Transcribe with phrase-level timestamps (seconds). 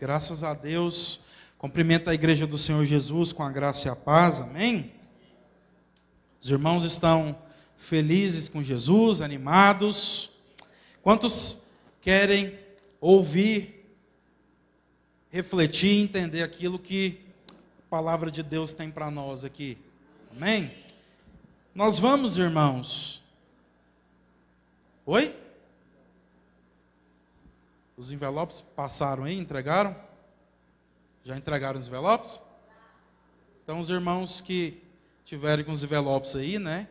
[0.00, 1.20] Graças a Deus.
[1.58, 4.40] Cumprimento a igreja do Senhor Jesus com a graça e a paz.
[4.40, 4.94] Amém.
[6.40, 7.36] Os irmãos estão
[7.76, 10.30] felizes com Jesus, animados.
[11.02, 11.66] Quantos
[12.00, 12.58] querem
[12.98, 13.94] ouvir,
[15.28, 19.76] refletir entender aquilo que a palavra de Deus tem para nós aqui?
[20.34, 20.70] Amém?
[21.74, 23.22] Nós vamos, irmãos.
[25.04, 25.39] Oi?
[28.00, 29.94] Os envelopes passaram aí, entregaram?
[31.22, 32.40] Já entregaram os envelopes?
[33.62, 34.82] Então, os irmãos que
[35.22, 36.88] tiverem com os envelopes aí, né?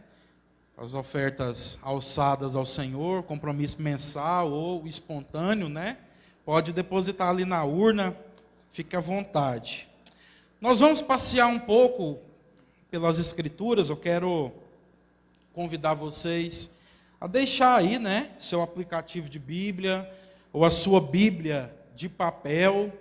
[0.77, 5.98] As ofertas alçadas ao Senhor, compromisso mensal ou espontâneo, né?
[6.45, 8.16] Pode depositar ali na urna,
[8.70, 9.89] fique à vontade.
[10.61, 12.20] Nós vamos passear um pouco
[12.92, 14.52] pelas Escrituras, eu quero
[15.53, 16.70] convidar vocês
[17.20, 20.08] a deixar aí, né, seu aplicativo de Bíblia,
[20.52, 22.92] ou a sua Bíblia de papel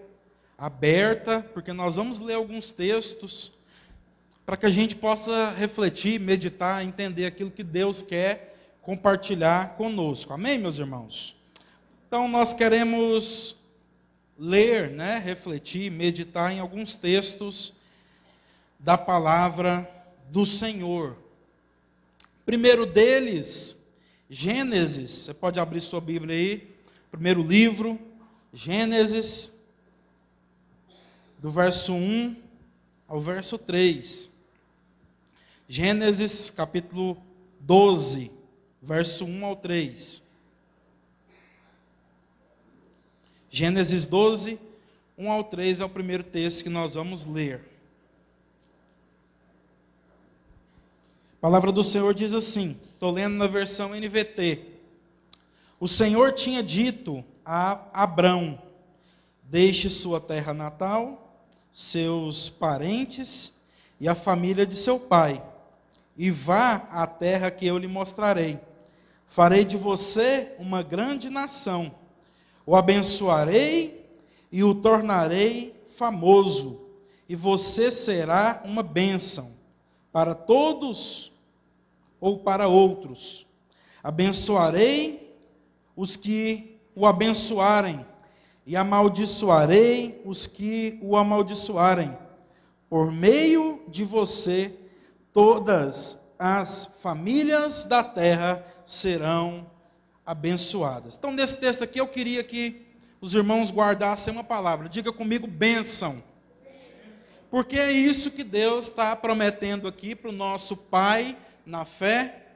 [0.57, 3.53] aberta, porque nós vamos ler alguns textos
[4.45, 10.33] para que a gente possa refletir, meditar, entender aquilo que Deus quer compartilhar conosco.
[10.33, 11.37] Amém, meus irmãos?
[12.07, 13.57] Então nós queremos
[14.39, 17.75] ler, né, refletir, meditar em alguns textos
[18.79, 19.89] da palavra
[20.31, 21.17] do Senhor.
[22.47, 23.77] Primeiro deles,
[24.31, 25.11] Gênesis.
[25.11, 26.78] Você pode abrir sua Bíblia aí
[27.11, 27.99] primeiro livro,
[28.53, 29.53] Gênesis,
[31.39, 32.37] do verso 1
[33.07, 34.31] ao verso 3.
[35.69, 37.17] Gênesis capítulo
[37.61, 38.31] 12,
[38.81, 40.23] verso 1 ao 3.
[43.51, 44.59] Gênesis 12,
[45.17, 47.61] 1 ao 3 é o primeiro texto que nós vamos ler.
[51.39, 54.68] A palavra do Senhor diz assim, estou lendo na versão NVT.
[55.81, 58.61] O Senhor tinha dito a Abrão:
[59.45, 61.41] Deixe sua terra natal,
[61.71, 63.55] seus parentes
[64.01, 65.43] e a família de seu pai,
[66.17, 68.59] e vá à terra que eu lhe mostrarei.
[69.25, 71.95] Farei de você uma grande nação.
[72.67, 74.11] O abençoarei
[74.51, 76.81] e o tornarei famoso,
[77.29, 79.53] e você será uma bênção
[80.11, 81.31] para todos
[82.21, 83.47] ou para outros.
[84.03, 85.28] Abençoarei
[85.99, 88.07] os que o abençoarem,
[88.65, 92.17] e amaldiçoarei os que o amaldiçoarem.
[92.89, 94.79] Por meio de você,
[95.33, 99.69] todas as famílias da terra serão
[100.25, 101.17] abençoadas.
[101.17, 102.87] Então, nesse texto aqui, eu queria que
[103.21, 104.89] os irmãos guardassem uma palavra.
[104.89, 106.23] Diga comigo, bênção.
[107.51, 111.37] Porque é isso que Deus está prometendo aqui para o nosso Pai
[111.67, 112.47] na fé,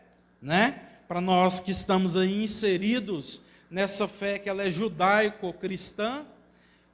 [0.40, 0.91] né?
[1.12, 6.24] Para nós que estamos aí inseridos nessa fé que ela é judaico-cristã,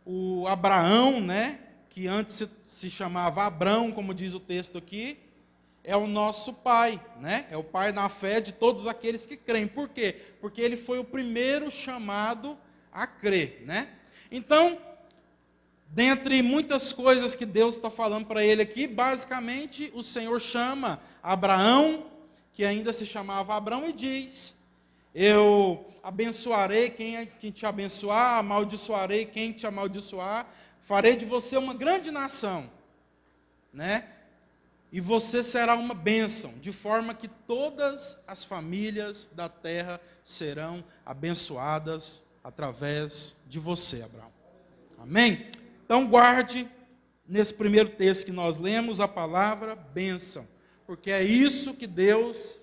[0.04, 5.20] o Abraão, né, que antes se, chamava Abrão, como diz o texto aqui,
[5.84, 7.46] é o nosso pai, né?
[7.48, 9.68] É o pai na fé de todos aqueles que creem.
[9.68, 10.16] Por quê?
[10.40, 12.58] Porque ele foi o primeiro chamado
[12.92, 13.88] a crer, né?
[14.32, 14.80] Então,
[15.86, 22.17] dentre muitas coisas que Deus está falando para ele aqui, basicamente o Senhor chama Abraão
[22.58, 24.56] que ainda se chamava Abraão, e diz:
[25.14, 30.44] Eu abençoarei quem, quem te abençoar, amaldiçoarei quem te amaldiçoar,
[30.80, 32.68] farei de você uma grande nação,
[33.72, 34.08] né?
[34.90, 42.24] E você será uma bênção, de forma que todas as famílias da terra serão abençoadas
[42.42, 44.32] através de você, Abraão.
[44.98, 45.52] Amém?
[45.84, 46.68] Então guarde
[47.24, 50.44] nesse primeiro texto que nós lemos a palavra bênção
[50.88, 52.62] porque é isso que Deus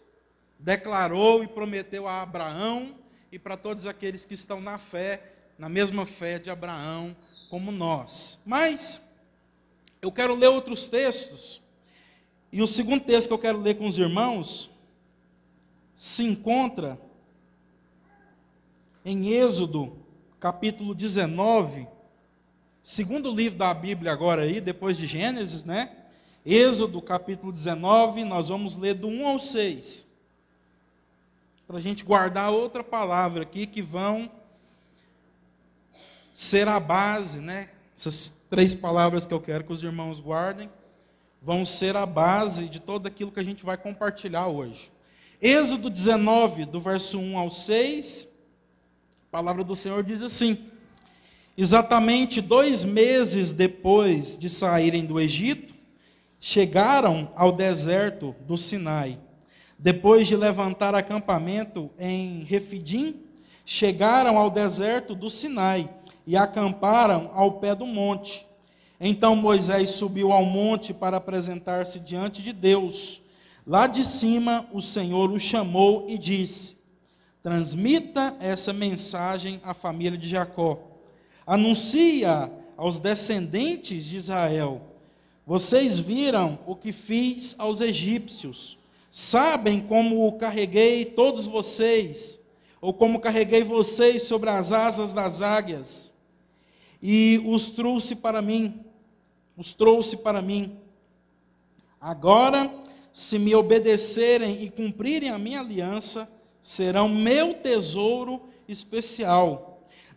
[0.58, 2.96] declarou e prometeu a Abraão
[3.32, 7.16] e para todos aqueles que estão na fé, na mesma fé de Abraão,
[7.52, 8.42] como nós.
[8.44, 9.00] Mas
[10.02, 11.62] eu quero ler outros textos,
[12.52, 14.72] e o segundo texto que eu quero ler com os irmãos
[15.94, 17.00] se encontra
[19.06, 20.00] em Êxodo,
[20.40, 21.88] capítulo 19,
[22.82, 26.05] segundo livro da Bíblia agora aí, depois de Gênesis, né?
[26.46, 30.06] Êxodo capítulo 19, nós vamos ler do 1 ao 6.
[31.66, 34.30] Para a gente guardar outra palavra aqui que vão
[36.32, 37.70] ser a base, né?
[37.98, 40.70] Essas três palavras que eu quero que os irmãos guardem
[41.42, 44.92] vão ser a base de todo aquilo que a gente vai compartilhar hoje.
[45.42, 48.28] Êxodo 19, do verso 1 ao 6,
[49.30, 50.70] a palavra do Senhor diz assim:
[51.58, 55.75] Exatamente dois meses depois de saírem do Egito,
[56.48, 59.18] chegaram ao deserto do Sinai.
[59.80, 63.16] Depois de levantar acampamento em Refidim,
[63.66, 65.90] chegaram ao deserto do Sinai.
[66.28, 68.46] e acamparam ao pé do monte.
[69.00, 73.24] Então Moisés subiu ao monte para apresentar-se diante de Deus.
[73.66, 76.78] Lá de cima, o Senhor o chamou e disse:
[77.42, 80.80] Transmita essa mensagem à família de Jacó.
[81.46, 84.95] Anuncia aos descendentes de Israel:
[85.46, 88.78] Vocês viram o que fiz aos egípcios.
[89.12, 92.42] Sabem como carreguei todos vocês,
[92.82, 96.14] ou como carreguei vocês sobre as asas das águias,
[97.02, 98.82] e os trouxe para mim,
[99.56, 100.78] os trouxe para mim.
[102.02, 102.74] Agora,
[103.14, 106.30] se me obedecerem e cumprirem a minha aliança,
[106.62, 109.76] serão meu tesouro especial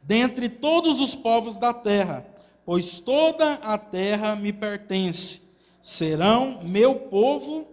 [0.08, 2.26] dentre todos os povos da terra,
[2.68, 5.40] pois toda a terra me pertence.
[5.80, 7.66] Serão meu povo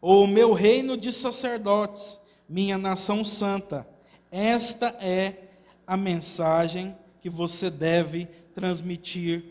[0.00, 3.84] ou meu reino de sacerdotes, minha nação santa.
[4.30, 5.48] Esta é
[5.84, 9.42] a mensagem que você deve transmitir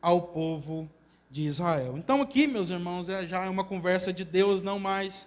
[0.00, 0.88] ao povo
[1.28, 1.98] de Israel.
[1.98, 5.26] Então, aqui, meus irmãos, é já uma conversa de Deus, não mais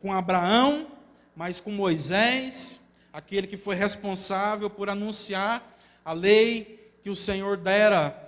[0.00, 0.88] com Abraão,
[1.36, 2.80] mas com Moisés,
[3.12, 8.21] aquele que foi responsável por anunciar a lei que o Senhor dera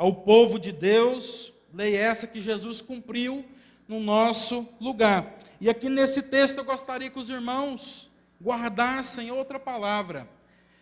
[0.00, 3.44] ao povo de Deus, lei essa que Jesus cumpriu
[3.86, 5.36] no nosso lugar.
[5.60, 8.10] E aqui nesse texto eu gostaria que os irmãos
[8.42, 10.26] guardassem outra palavra,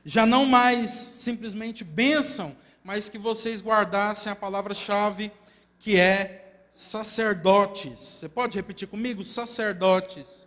[0.04, 5.32] já não mais simplesmente bênção, mas que vocês guardassem a palavra-chave
[5.80, 7.98] que é sacerdotes.
[7.98, 9.24] Você pode repetir comigo?
[9.24, 10.46] Sacerdotes.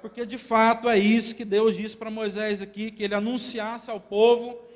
[0.00, 3.98] Porque de fato é isso que Deus disse para Moisés aqui, que ele anunciasse ao
[3.98, 4.69] povo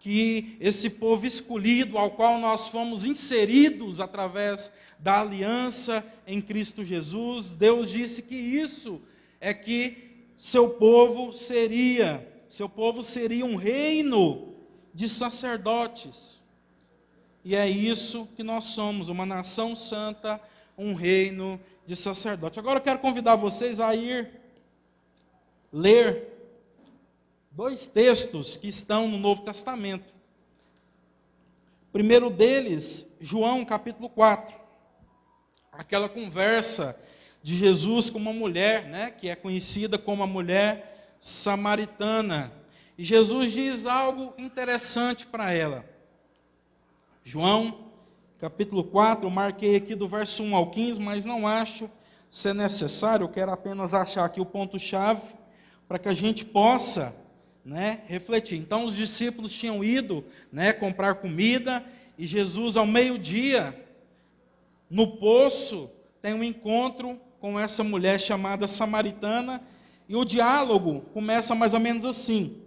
[0.00, 7.54] que esse povo escolhido, ao qual nós fomos inseridos através da aliança em Cristo Jesus,
[7.54, 9.00] Deus disse que isso
[9.40, 14.54] é que seu povo seria, seu povo seria um reino
[14.94, 16.44] de sacerdotes.
[17.44, 20.40] E é isso que nós somos, uma nação santa,
[20.76, 22.58] um reino de sacerdotes.
[22.58, 24.30] Agora eu quero convidar vocês a ir
[25.72, 26.27] ler
[27.58, 30.14] dois textos que estão no Novo Testamento.
[31.88, 34.54] O primeiro deles, João capítulo 4.
[35.72, 36.96] Aquela conversa
[37.42, 42.52] de Jesus com uma mulher, né, que é conhecida como a mulher samaritana.
[42.96, 45.84] E Jesus diz algo interessante para ela.
[47.24, 47.90] João
[48.38, 51.90] capítulo 4, eu marquei aqui do verso 1 ao 15, mas não acho
[52.30, 55.22] ser necessário, eu quero apenas achar aqui o ponto-chave
[55.88, 57.26] para que a gente possa
[57.64, 58.58] né, refletir.
[58.58, 61.84] Então os discípulos tinham ido né, comprar comida
[62.16, 63.86] e Jesus, ao meio-dia,
[64.90, 65.90] no poço,
[66.20, 69.62] tem um encontro com essa mulher chamada samaritana
[70.08, 72.60] e o diálogo começa mais ou menos assim.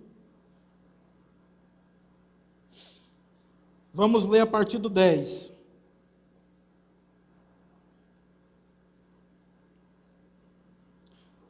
[3.94, 5.54] Vamos ler a partir do 10.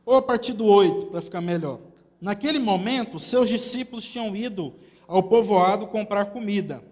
[0.04, 1.80] Ou a partir do 8, para ficar melhor.
[2.22, 4.76] Naquele momento, seus discípulos tinham ido
[5.08, 6.84] ao povoado comprar comida.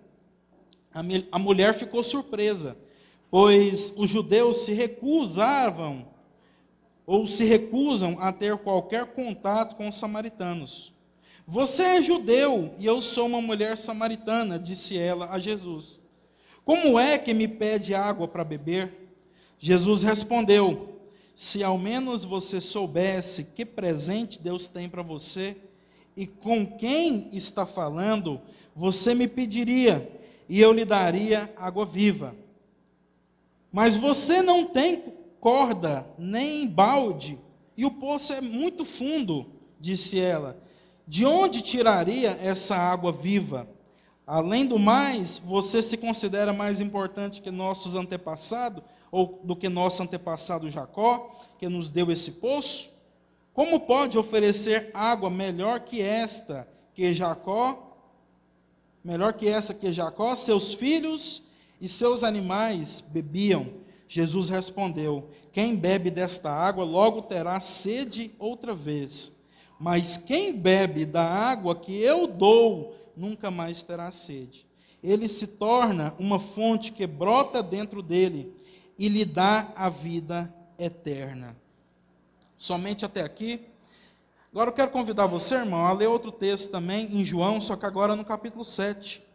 [1.31, 2.75] A mulher ficou surpresa,
[3.29, 6.07] pois os judeus se recusavam
[7.05, 10.91] ou se recusam a ter qualquer contato com os samaritanos.
[11.45, 16.01] Você é judeu e eu sou uma mulher samaritana, disse ela a Jesus.
[16.65, 19.11] Como é que me pede água para beber?
[19.57, 20.98] Jesus respondeu:
[21.39, 25.55] se ao menos você soubesse que presente Deus tem para você
[26.13, 28.41] e com quem está falando,
[28.75, 30.19] você me pediria
[30.49, 32.35] e eu lhe daria água viva.
[33.71, 35.01] Mas você não tem
[35.39, 37.39] corda nem balde
[37.77, 39.45] e o poço é muito fundo,
[39.79, 40.61] disse ela.
[41.07, 43.65] De onde tiraria essa água viva?
[44.27, 48.83] Além do mais, você se considera mais importante que nossos antepassados?
[49.11, 52.89] Ou do que nosso antepassado Jacó, que nos deu esse poço?
[53.53, 57.97] Como pode oferecer água melhor que esta que Jacó?
[59.03, 61.43] Melhor que essa que Jacó, seus filhos
[61.79, 63.67] e seus animais bebiam.
[64.07, 69.31] Jesus respondeu: Quem bebe desta água logo terá sede outra vez.
[69.79, 74.67] Mas quem bebe da água que eu dou nunca mais terá sede.
[75.01, 78.53] Ele se torna uma fonte que brota dentro dele
[78.99, 81.55] e lhe dá a vida eterna.
[82.55, 83.65] Somente até aqui.
[84.51, 87.85] Agora eu quero convidar você, irmão, a ler outro texto também em João, só que
[87.85, 89.25] agora no capítulo 7.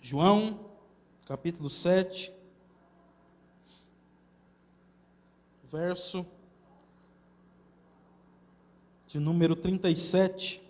[0.00, 0.66] João,
[1.26, 2.32] capítulo 7,
[5.70, 6.26] verso
[9.06, 10.68] de número 37.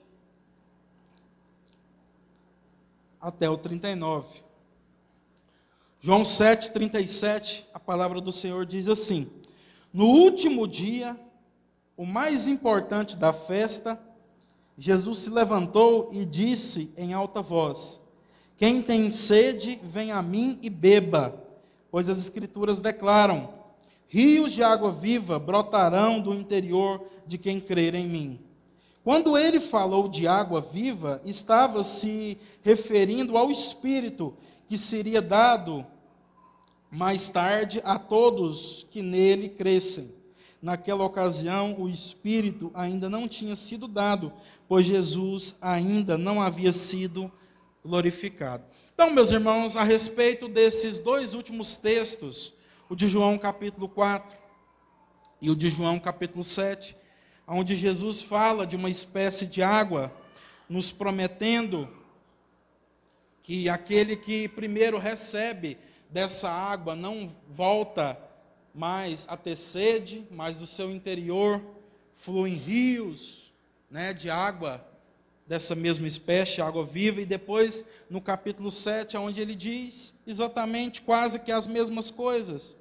[3.21, 4.43] até o 39.
[6.01, 9.29] João 7, 37, a palavra do Senhor diz assim:
[9.93, 11.19] No último dia,
[11.97, 13.99] o mais importante da festa,
[14.77, 18.01] Jesus se levantou e disse em alta voz:
[18.57, 21.35] Quem tem sede, vem a mim e beba,
[21.91, 23.53] pois as Escrituras declaram:
[24.07, 28.41] Rios de água viva brotarão do interior de quem crer em mim.
[29.03, 34.37] Quando ele falou de água viva, estava se referindo ao Espírito
[34.69, 35.85] que seria dado
[36.91, 40.15] mais tarde a todos que nele crescem.
[40.61, 44.31] Naquela ocasião, o Espírito ainda não tinha sido dado,
[44.69, 47.33] pois Jesus ainda não havia sido
[47.83, 48.65] glorificado.
[48.93, 52.53] Então, meus irmãos, a respeito desses dois últimos textos,
[52.91, 54.37] o de João capítulo 4
[55.41, 56.95] e o de João capítulo 7,
[57.47, 60.13] onde Jesus fala de uma espécie de água,
[60.69, 61.89] nos prometendo
[63.49, 65.79] que aquele que primeiro recebe
[66.11, 68.15] dessa água não volta
[68.75, 71.63] mais a ter sede, mas do seu interior
[72.13, 73.51] fluem rios
[73.91, 74.87] né, de água
[75.47, 81.39] dessa mesma espécie, água viva, e depois no capítulo 7, onde ele diz exatamente quase
[81.39, 82.77] que as mesmas coisas.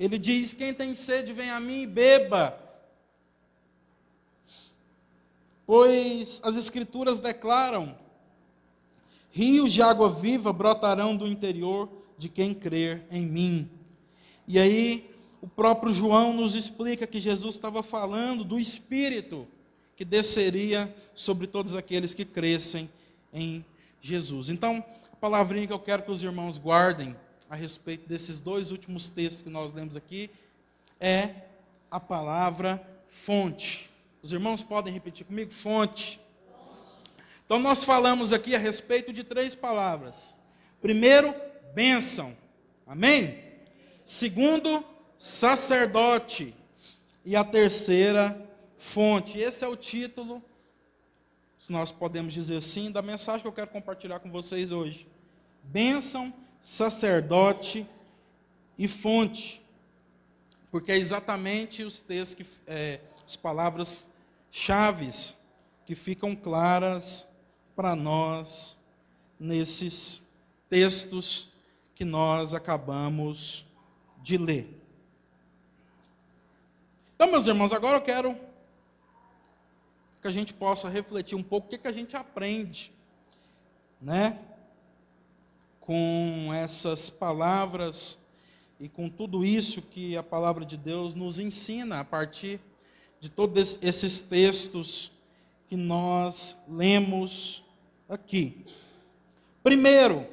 [0.00, 2.58] Ele diz: Quem tem sede, vem a mim e beba.
[5.64, 8.01] Pois as Escrituras declaram
[9.32, 13.68] Rios de água viva brotarão do interior de quem crer em mim.
[14.46, 15.10] E aí,
[15.40, 19.48] o próprio João nos explica que Jesus estava falando do Espírito
[19.96, 22.90] que desceria sobre todos aqueles que crescem
[23.32, 23.64] em
[24.00, 24.50] Jesus.
[24.50, 27.16] Então, a palavrinha que eu quero que os irmãos guardem
[27.48, 30.30] a respeito desses dois últimos textos que nós lemos aqui
[31.00, 31.34] é
[31.90, 33.90] a palavra fonte.
[34.22, 35.50] Os irmãos podem repetir comigo?
[35.50, 36.21] Fonte.
[37.52, 40.34] Então, nós falamos aqui a respeito de três palavras.
[40.80, 41.34] Primeiro,
[41.74, 42.34] bênção.
[42.86, 43.44] Amém?
[44.02, 44.82] Segundo,
[45.18, 46.54] sacerdote.
[47.22, 48.42] E a terceira,
[48.78, 49.38] fonte.
[49.38, 50.42] Esse é o título,
[51.58, 55.06] se nós podemos dizer assim, da mensagem que eu quero compartilhar com vocês hoje.
[55.62, 57.86] Bênção, sacerdote
[58.78, 59.60] e fonte.
[60.70, 64.08] Porque é exatamente os textos, que, é, as palavras
[64.50, 65.36] chaves
[65.84, 67.30] que ficam claras
[67.74, 68.78] para nós
[69.38, 70.22] nesses
[70.68, 71.48] textos
[71.94, 73.66] que nós acabamos
[74.22, 74.80] de ler.
[77.14, 78.36] Então, meus irmãos, agora eu quero
[80.20, 82.92] que a gente possa refletir um pouco o que, que a gente aprende,
[84.00, 84.38] né?
[85.80, 88.18] Com essas palavras
[88.78, 92.60] e com tudo isso que a palavra de Deus nos ensina a partir
[93.20, 95.12] de todos esses textos
[95.72, 97.64] que nós lemos
[98.06, 98.66] aqui.
[99.62, 100.28] Primeiro,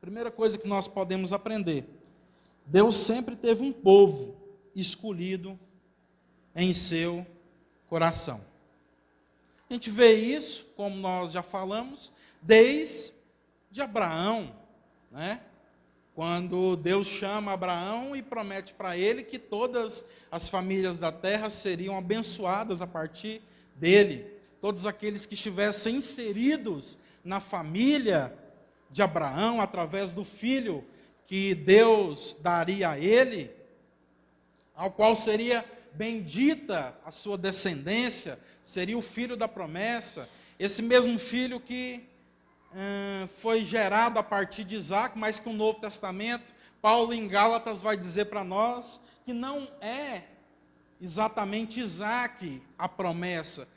[0.00, 1.86] primeira coisa que nós podemos aprender:
[2.66, 4.36] Deus sempre teve um povo
[4.74, 5.56] escolhido
[6.56, 7.24] em seu
[7.86, 8.44] coração.
[9.70, 12.10] A gente vê isso, como nós já falamos,
[12.42, 13.14] desde
[13.80, 14.56] Abraão,
[15.08, 15.40] né?
[16.16, 21.96] Quando Deus chama Abraão e promete para ele que todas as famílias da terra seriam
[21.96, 23.40] abençoadas a partir
[23.74, 24.26] dele.
[24.60, 28.36] Todos aqueles que estivessem inseridos na família
[28.90, 30.84] de Abraão, através do filho
[31.26, 33.50] que Deus daria a ele,
[34.74, 35.64] ao qual seria
[35.94, 40.28] bendita a sua descendência, seria o filho da promessa,
[40.58, 42.04] esse mesmo filho que
[42.72, 46.52] hum, foi gerado a partir de Isaac, mas que o Novo Testamento,
[46.82, 50.22] Paulo em Gálatas vai dizer para nós que não é
[51.04, 53.68] exatamente Isaac a promessa,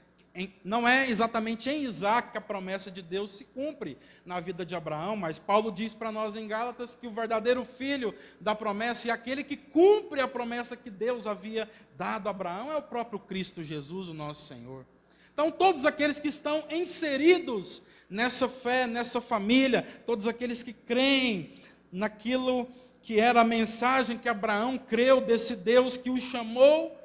[0.63, 4.75] não é exatamente em Isaac que a promessa de Deus se cumpre na vida de
[4.75, 9.12] Abraão, mas Paulo diz para nós em Gálatas que o verdadeiro filho da promessa e
[9.12, 13.62] aquele que cumpre a promessa que Deus havia dado a Abraão é o próprio Cristo
[13.62, 14.86] Jesus, o nosso Senhor.
[15.34, 21.51] Então, todos aqueles que estão inseridos nessa fé, nessa família, todos aqueles que creem
[21.91, 22.69] naquilo
[23.01, 26.98] que era a mensagem que Abraão creu desse Deus que o chamou,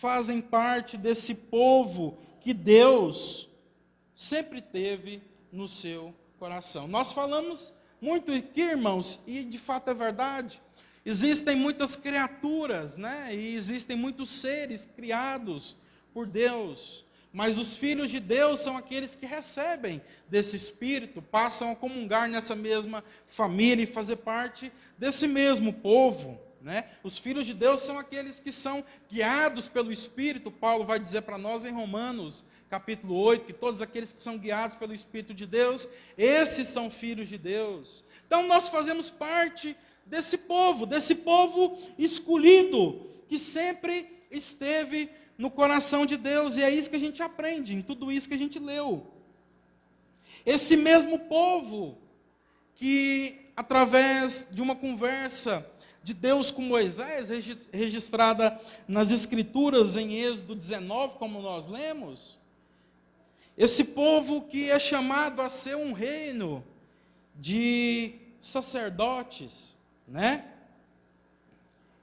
[0.00, 3.50] fazem parte desse povo que Deus
[4.14, 6.88] sempre teve no seu coração.
[6.88, 10.62] Nós falamos muito aqui, irmãos, e de fato é verdade.
[11.04, 13.28] Existem muitas criaturas, né?
[13.34, 15.76] E existem muitos seres criados
[16.14, 17.04] por Deus.
[17.30, 22.56] Mas os filhos de Deus são aqueles que recebem desse Espírito, passam a comungar nessa
[22.56, 26.40] mesma família e fazer parte desse mesmo povo.
[26.60, 26.84] Né?
[27.02, 30.50] Os filhos de Deus são aqueles que são guiados pelo Espírito.
[30.50, 34.76] Paulo vai dizer para nós em Romanos, capítulo 8, que todos aqueles que são guiados
[34.76, 35.88] pelo Espírito de Deus,
[36.18, 38.04] esses são filhos de Deus.
[38.26, 39.74] Então nós fazemos parte
[40.04, 46.90] desse povo, desse povo escolhido, que sempre esteve no coração de Deus, e é isso
[46.90, 49.06] que a gente aprende em tudo isso que a gente leu.
[50.44, 51.96] Esse mesmo povo
[52.74, 55.66] que, através de uma conversa
[56.02, 57.28] de Deus com Moisés,
[57.72, 62.38] registrada nas Escrituras em Êxodo 19, como nós lemos,
[63.56, 66.64] esse povo que é chamado a ser um reino
[67.36, 69.76] de sacerdotes,
[70.08, 70.46] né?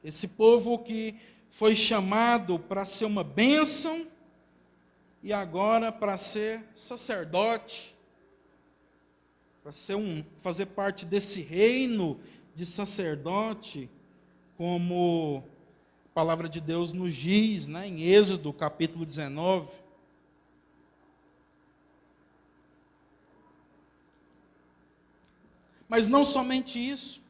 [0.03, 1.15] Esse povo que
[1.49, 4.05] foi chamado para ser uma bênção
[5.23, 7.95] e agora para ser sacerdote,
[9.63, 12.19] para ser um, fazer parte desse reino
[12.57, 13.87] de sacerdote,
[14.57, 15.43] como
[16.07, 19.71] a palavra de Deus nos diz, né, em Êxodo capítulo 19.
[25.87, 27.21] Mas não somente isso.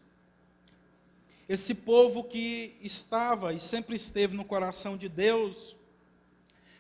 [1.49, 5.75] Esse povo que estava e sempre esteve no coração de Deus,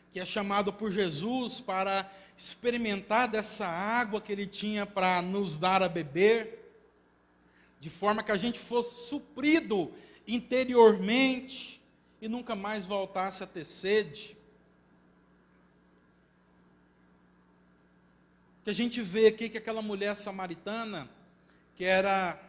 [0.09, 5.83] que é chamado por Jesus para experimentar dessa água que ele tinha para nos dar
[5.83, 6.66] a beber,
[7.79, 9.91] de forma que a gente fosse suprido
[10.27, 11.81] interiormente
[12.21, 14.35] e nunca mais voltasse a ter sede.
[18.63, 21.09] Que a gente vê aqui que aquela mulher samaritana,
[21.75, 22.43] que era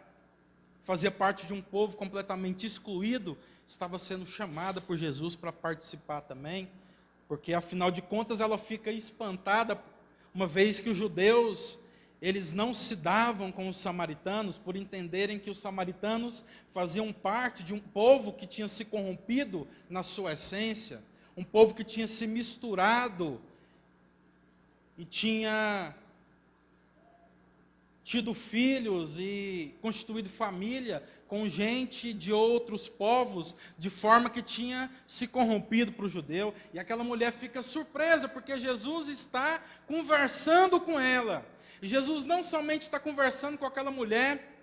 [0.83, 6.71] fazia parte de um povo completamente excluído, estava sendo chamada por Jesus para participar também,
[7.29, 9.79] porque afinal de contas ela fica espantada
[10.35, 11.79] uma vez que os judeus
[12.21, 17.73] eles não se davam com os samaritanos por entenderem que os samaritanos faziam parte de
[17.73, 21.03] um povo que tinha se corrompido na sua essência,
[21.37, 23.41] um povo que tinha se misturado
[24.97, 25.95] e tinha
[28.03, 35.29] tido filhos e constituído família com gente de outros povos, de forma que tinha se
[35.29, 36.55] corrompido para o judeu.
[36.73, 41.47] E aquela mulher fica surpresa, porque Jesus está conversando com ela.
[41.87, 44.57] Jesus não somente está conversando com aquela mulher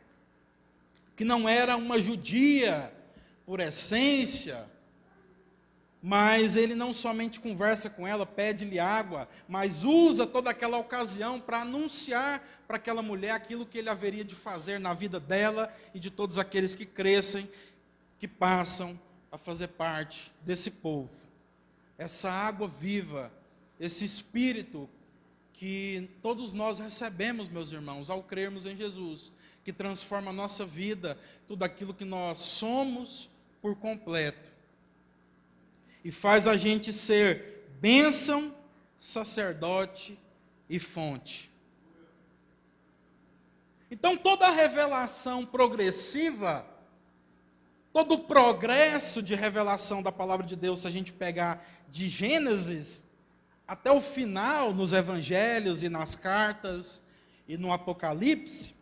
[1.16, 2.92] que não era uma judia
[3.46, 4.70] por essência,
[6.02, 11.62] mas ele não somente conversa com ela, pede-lhe água, mas usa toda aquela ocasião para
[11.62, 16.12] anunciar para aquela mulher aquilo que ele haveria de fazer na vida dela e de
[16.12, 17.50] todos aqueles que crescem,
[18.20, 19.00] que passam
[19.32, 21.10] a fazer parte desse povo.
[21.98, 23.32] Essa água viva,
[23.80, 24.90] esse espírito
[25.58, 29.32] que todos nós recebemos, meus irmãos, ao crermos em Jesus,
[29.64, 33.30] que transforma a nossa vida, tudo aquilo que nós somos
[33.62, 34.52] por completo,
[36.04, 38.54] e faz a gente ser bênção,
[38.98, 40.20] sacerdote
[40.70, 41.50] e fonte.
[43.90, 46.66] Então, toda a revelação progressiva,
[47.94, 53.05] todo o progresso de revelação da palavra de Deus, se a gente pegar de Gênesis
[53.68, 57.02] até o final nos evangelhos e nas cartas
[57.48, 58.76] e no Apocalipse.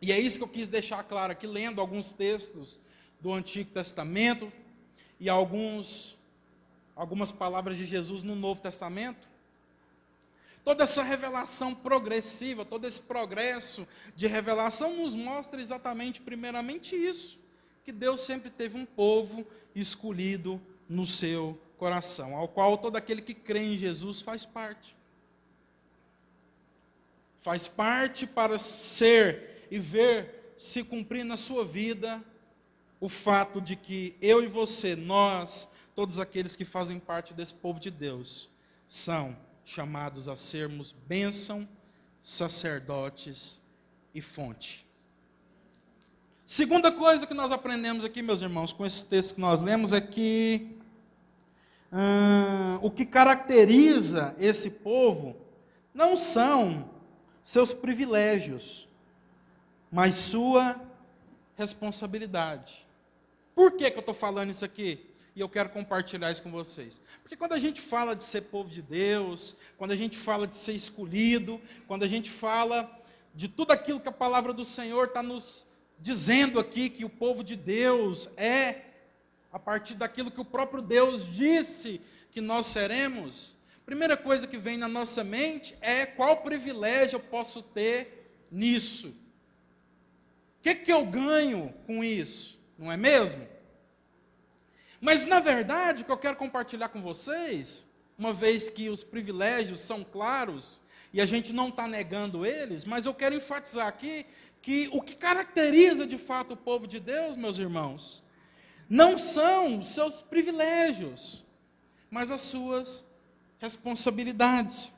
[0.00, 2.78] E é isso que eu quis deixar claro aqui, lendo alguns textos
[3.20, 4.52] do Antigo Testamento
[5.18, 6.16] e alguns,
[6.94, 9.28] algumas palavras de Jesus no Novo Testamento.
[10.62, 17.38] Toda essa revelação progressiva, todo esse progresso de revelação nos mostra exatamente, primeiramente, isso:
[17.84, 23.32] que Deus sempre teve um povo escolhido no seu coração, ao qual todo aquele que
[23.32, 24.96] crê em Jesus faz parte.
[27.38, 32.22] Faz parte para ser e ver se cumprir na sua vida
[33.00, 37.78] o fato de que eu e você, nós, todos aqueles que fazem parte desse povo
[37.78, 38.48] de Deus,
[38.86, 41.68] são chamados a sermos bênção,
[42.20, 43.60] sacerdotes
[44.12, 44.84] e fonte.
[46.44, 50.00] Segunda coisa que nós aprendemos aqui, meus irmãos, com esse texto que nós lemos, é
[50.00, 50.77] que
[52.82, 55.36] o que caracteriza esse povo
[55.94, 56.90] não são
[57.42, 58.86] seus privilégios,
[59.90, 60.80] mas sua
[61.56, 62.86] responsabilidade.
[63.54, 65.06] Por que, que eu estou falando isso aqui?
[65.34, 67.00] E eu quero compartilhar isso com vocês.
[67.22, 70.56] Porque quando a gente fala de ser povo de Deus, quando a gente fala de
[70.56, 72.90] ser escolhido, quando a gente fala
[73.34, 75.66] de tudo aquilo que a palavra do Senhor está nos
[75.98, 78.87] dizendo aqui, que o povo de Deus é
[79.52, 83.56] a partir daquilo que o próprio Deus disse que nós seremos,
[83.86, 89.08] primeira coisa que vem na nossa mente é qual privilégio eu posso ter nisso.
[89.08, 92.60] O que, que eu ganho com isso?
[92.78, 93.46] Não é mesmo?
[95.00, 97.86] Mas, na verdade, o que eu quero compartilhar com vocês,
[98.18, 100.80] uma vez que os privilégios são claros
[101.12, 104.26] e a gente não está negando eles, mas eu quero enfatizar aqui
[104.60, 108.22] que o que caracteriza de fato o povo de Deus, meus irmãos,
[108.88, 111.44] não são os seus privilégios,
[112.10, 113.04] mas as suas
[113.58, 114.92] responsabilidades.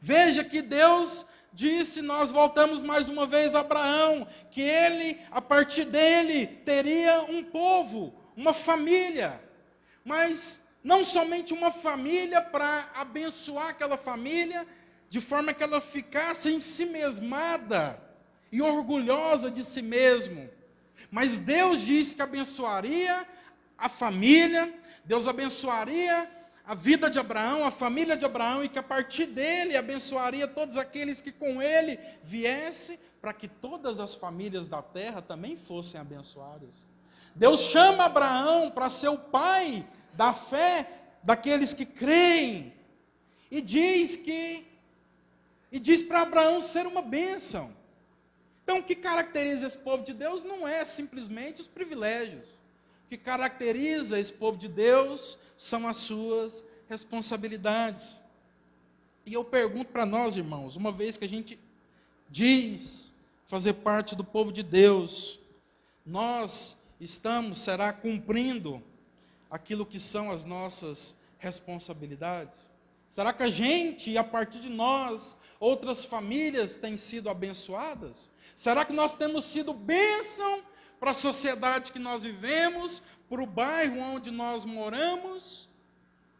[0.00, 5.84] Veja que Deus disse, nós voltamos mais uma vez a Abraão, que ele, a partir
[5.84, 9.40] dele, teria um povo, uma família.
[10.04, 14.66] Mas não somente uma família para abençoar aquela família,
[15.08, 18.00] de forma que ela ficasse em si mesmada
[18.52, 20.48] e orgulhosa de si mesmo.
[21.10, 23.26] Mas Deus disse que abençoaria
[23.76, 24.72] a família,
[25.04, 26.28] Deus abençoaria
[26.66, 30.76] a vida de Abraão, a família de Abraão, e que a partir dele abençoaria todos
[30.76, 36.86] aqueles que com ele viesse, para que todas as famílias da terra também fossem abençoadas.
[37.34, 40.86] Deus chama Abraão para ser o pai da fé
[41.22, 42.74] daqueles que creem,
[43.50, 44.66] e diz que
[45.70, 47.74] e diz para Abraão ser uma bênção.
[48.68, 52.60] Então, o que caracteriza esse povo de Deus não é simplesmente os privilégios.
[53.06, 58.22] O que caracteriza esse povo de Deus são as suas responsabilidades.
[59.24, 61.58] E eu pergunto para nós, irmãos, uma vez que a gente
[62.28, 63.10] diz
[63.46, 65.40] fazer parte do povo de Deus,
[66.04, 68.82] nós estamos, será, cumprindo
[69.50, 72.68] aquilo que são as nossas responsabilidades?
[73.08, 78.30] Será que a gente, a partir de nós, outras famílias têm sido abençoadas?
[78.58, 80.64] Será que nós temos sido bênção
[80.98, 85.68] para a sociedade que nós vivemos, para o bairro onde nós moramos?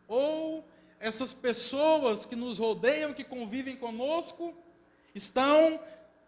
[0.09, 0.65] Ou
[0.99, 4.53] essas pessoas que nos rodeiam, que convivem conosco,
[5.15, 5.79] estão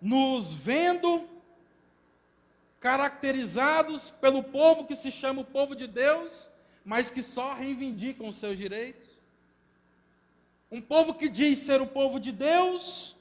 [0.00, 1.29] nos vendo
[2.79, 6.48] caracterizados pelo povo que se chama o povo de Deus,
[6.85, 9.20] mas que só reivindicam os seus direitos?
[10.70, 13.16] Um povo que diz ser o povo de Deus,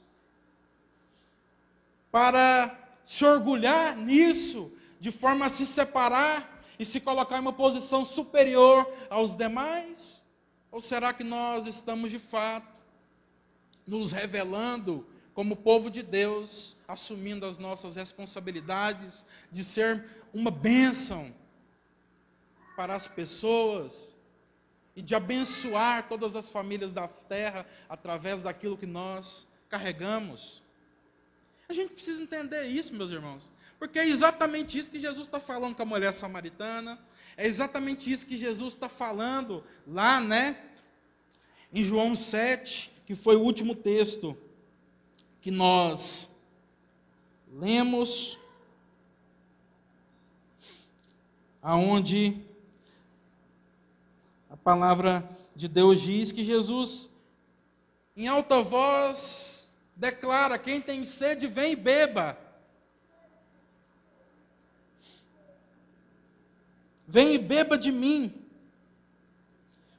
[2.10, 8.04] para se orgulhar nisso, de forma a se separar e se colocar em uma posição
[8.04, 10.22] superior aos demais?
[10.70, 12.80] Ou será que nós estamos de fato
[13.86, 21.34] nos revelando como povo de Deus, assumindo as nossas responsabilidades de ser uma bênção
[22.76, 24.16] para as pessoas
[24.94, 30.62] e de abençoar todas as famílias da terra através daquilo que nós carregamos?
[31.70, 33.48] A gente precisa entender isso, meus irmãos.
[33.78, 36.98] Porque é exatamente isso que Jesus está falando com a mulher samaritana,
[37.36, 40.60] é exatamente isso que Jesus está falando lá, né,
[41.72, 44.36] em João 7, que foi o último texto
[45.40, 46.28] que nós
[47.52, 48.36] lemos,
[51.62, 52.36] aonde
[54.50, 57.08] a palavra de Deus diz que Jesus,
[58.16, 59.59] em alta voz,
[60.00, 62.36] declara: quem tem sede, vem e beba.
[67.06, 68.32] Vem e beba de mim.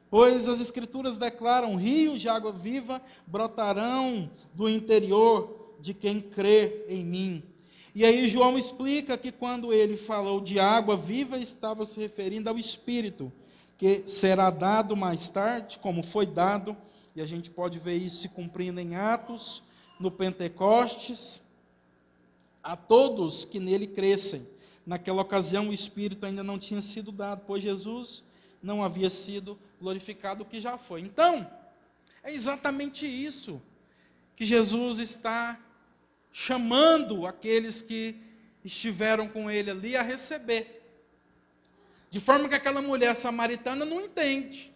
[0.10, 7.06] Pois as Escrituras declaram: rios de água viva brotarão do interior de quem crê em
[7.06, 7.44] mim.
[7.94, 12.58] E aí João explica que quando ele falou de água viva, estava se referindo ao
[12.58, 13.32] Espírito,
[13.78, 16.76] que será dado mais tarde, como foi dado,
[17.14, 19.62] e a gente pode ver isso se cumprindo em Atos,
[20.02, 21.42] no Pentecostes,
[22.64, 24.48] a todos que nele crescem.
[24.86, 28.24] Naquela ocasião, o Espírito ainda não tinha sido dado, pois Jesus
[28.62, 31.02] não havia sido glorificado, o que já foi.
[31.02, 31.50] Então,
[32.24, 33.62] é exatamente isso
[34.36, 35.60] que Jesus está
[36.32, 38.16] chamando aqueles que
[38.66, 40.82] estiveram com ele ali a receber.
[42.10, 44.74] De forma que aquela mulher samaritana não entende.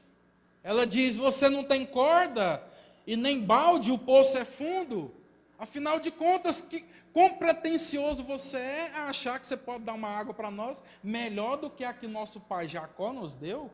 [0.64, 2.64] Ela diz: Você não tem corda
[3.06, 5.14] e nem balde, o poço é fundo.
[5.58, 10.10] Afinal de contas, que, quão pretencioso você é a achar que você pode dar uma
[10.10, 13.72] água para nós melhor do que a que nosso pai Jacó nos deu?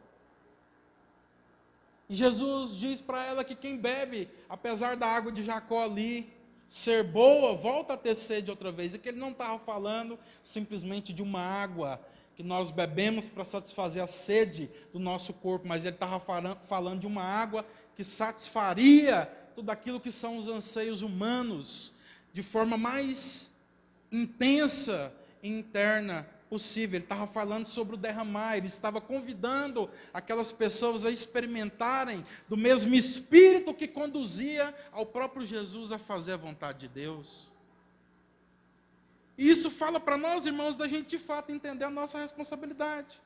[2.08, 6.32] E Jesus diz para ela que quem bebe, apesar da água de Jacó ali
[6.68, 8.94] ser boa, volta a ter sede outra vez.
[8.94, 12.00] E que ele não estava falando simplesmente de uma água
[12.36, 16.20] que nós bebemos para satisfazer a sede do nosso corpo, mas ele estava
[16.64, 17.66] falando de uma água
[18.02, 21.94] que satisfaria tudo aquilo que são os anseios humanos
[22.34, 23.52] de forma mais
[24.12, 26.98] intensa e interna possível.
[26.98, 32.96] Ele estava falando sobre o derramar, ele estava convidando aquelas pessoas a experimentarem do mesmo
[32.96, 37.52] espírito que conduzia ao próprio Jesus a fazer a vontade de Deus.
[39.38, 43.22] E isso fala para nós, irmãos, da gente de fato entender a nossa responsabilidade.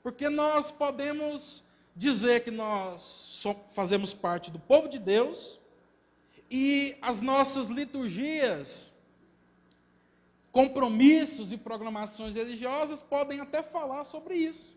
[0.00, 5.60] Porque nós podemos dizer que nós fazemos parte do povo de Deus
[6.50, 8.92] e as nossas liturgias,
[10.50, 14.76] compromissos e programações religiosas podem até falar sobre isso.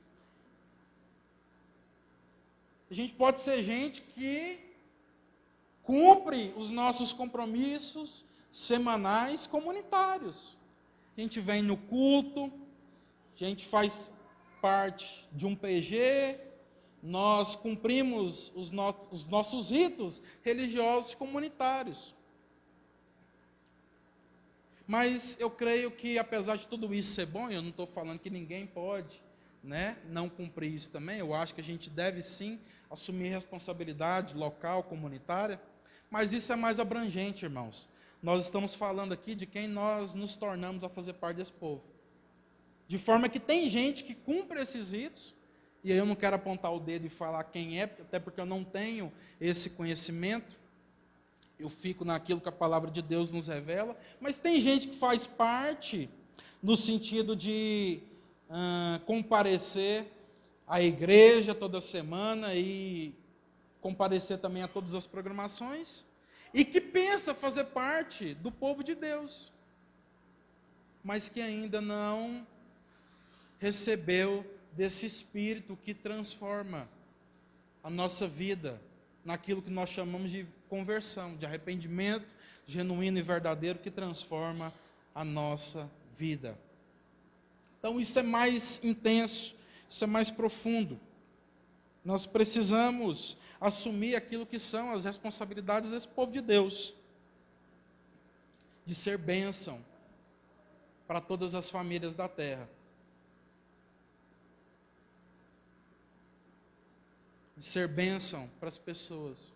[2.89, 4.59] A gente pode ser gente que
[5.83, 10.57] cumpre os nossos compromissos semanais comunitários.
[11.17, 12.51] A gente vem no culto,
[13.33, 14.11] a gente faz
[14.61, 16.39] parte de um PG,
[17.05, 22.15] nós cumprimos os, no os nossos ritos religiosos comunitários.
[24.87, 28.29] Mas eu creio que, apesar de tudo isso ser bom, eu não estou falando que
[28.29, 29.23] ninguém pode
[29.63, 34.83] né, não cumprir isso também, eu acho que a gente deve sim assumir responsabilidade local,
[34.83, 35.61] comunitária,
[36.09, 37.87] mas isso é mais abrangente, irmãos.
[38.21, 41.83] Nós estamos falando aqui de quem nós nos tornamos a fazer parte desse povo.
[42.87, 45.34] De forma que tem gente que cumpre esses ritos,
[45.85, 48.45] e aí eu não quero apontar o dedo e falar quem é, até porque eu
[48.45, 50.57] não tenho esse conhecimento.
[51.59, 55.27] Eu fico naquilo que a palavra de Deus nos revela, mas tem gente que faz
[55.27, 56.09] parte
[56.59, 57.99] no sentido de
[58.49, 60.07] uh, comparecer
[60.65, 63.13] à igreja toda semana e
[63.79, 66.03] comparecer também a todas as programações,
[66.51, 69.51] e que pensa fazer parte do povo de Deus,
[71.03, 72.43] mas que ainda não
[73.59, 76.87] recebeu desse espírito que transforma
[77.83, 78.81] a nossa vida
[79.23, 82.35] naquilo que nós chamamos de conversão, de arrependimento
[82.65, 84.73] genuíno e verdadeiro que transforma
[85.13, 86.57] a nossa vida.
[87.79, 89.55] Então isso é mais intenso,
[89.87, 90.99] isso é mais profundo.
[92.03, 96.93] Nós precisamos assumir aquilo que são as responsabilidades desse povo de Deus,
[98.83, 99.83] de ser bênção
[101.07, 102.67] para todas as famílias da terra.
[107.55, 109.53] De ser bênção para as pessoas,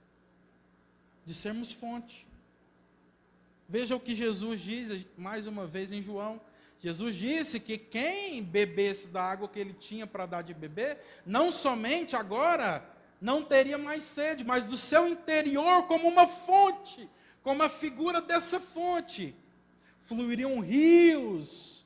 [1.25, 2.27] de sermos fonte.
[3.67, 6.41] Veja o que Jesus diz mais uma vez em João.
[6.79, 11.51] Jesus disse que quem bebesse da água que ele tinha para dar de beber, não
[11.51, 12.83] somente agora
[13.19, 17.09] não teria mais sede, mas do seu interior, como uma fonte,
[17.43, 19.35] como a figura dessa fonte,
[20.01, 21.85] fluiriam rios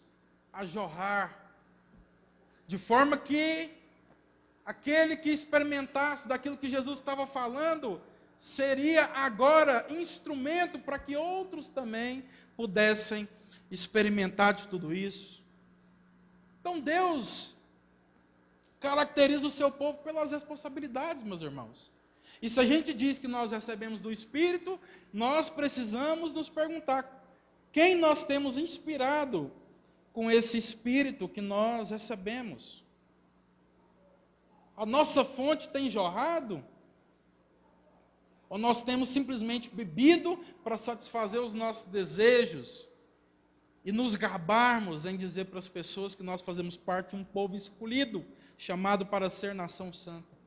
[0.52, 1.56] a jorrar,
[2.68, 3.72] de forma que
[4.66, 8.02] aquele que experimentasse daquilo que Jesus estava falando,
[8.38, 12.24] seria agora instrumento para que outros também
[12.56, 13.28] pudessem
[13.70, 15.44] experimentar de tudo isso.
[16.60, 17.56] Então Deus
[18.80, 21.92] caracteriza o seu povo pelas responsabilidades, meus irmãos.
[22.42, 24.80] E se a gente diz que nós recebemos do Espírito,
[25.14, 27.24] nós precisamos nos perguntar
[27.72, 29.50] quem nós temos inspirado
[30.12, 32.83] com esse Espírito que nós recebemos.
[34.84, 36.62] A nossa fonte tem jorrado?
[38.50, 42.90] Ou nós temos simplesmente bebido para satisfazer os nossos desejos
[43.86, 47.56] e nos gabarmos em dizer para as pessoas que nós fazemos parte de um povo
[47.56, 48.26] escolhido,
[48.58, 50.38] chamado para ser nação santa?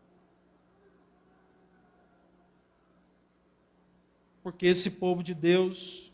[4.43, 6.13] Porque esse povo de Deus,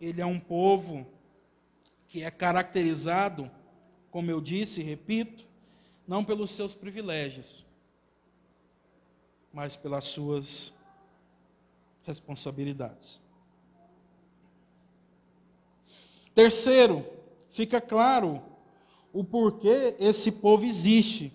[0.00, 1.04] ele é um povo
[2.06, 3.50] que é caracterizado,
[4.08, 5.52] como eu disse e repito,
[6.06, 7.64] não pelos seus privilégios,
[9.52, 10.74] mas pelas suas
[12.02, 13.20] responsabilidades.
[16.34, 17.06] Terceiro,
[17.48, 18.42] fica claro
[19.12, 21.32] o porquê esse povo existe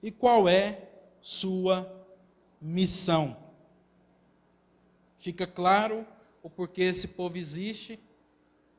[0.00, 0.88] e qual é
[1.20, 1.92] sua
[2.60, 3.36] missão.
[5.16, 6.06] Fica claro
[6.40, 7.98] o porquê esse povo existe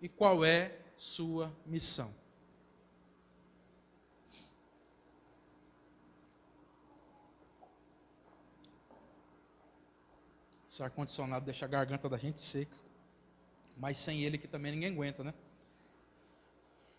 [0.01, 2.13] e qual é sua missão.
[10.77, 12.77] Esse ar-condicionado deixa a garganta da gente seca.
[13.75, 15.33] Mas sem ele que também ninguém aguenta, né?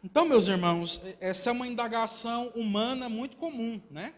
[0.02, 4.14] Então, meus irmãos, essa é uma indagação humana muito comum, né?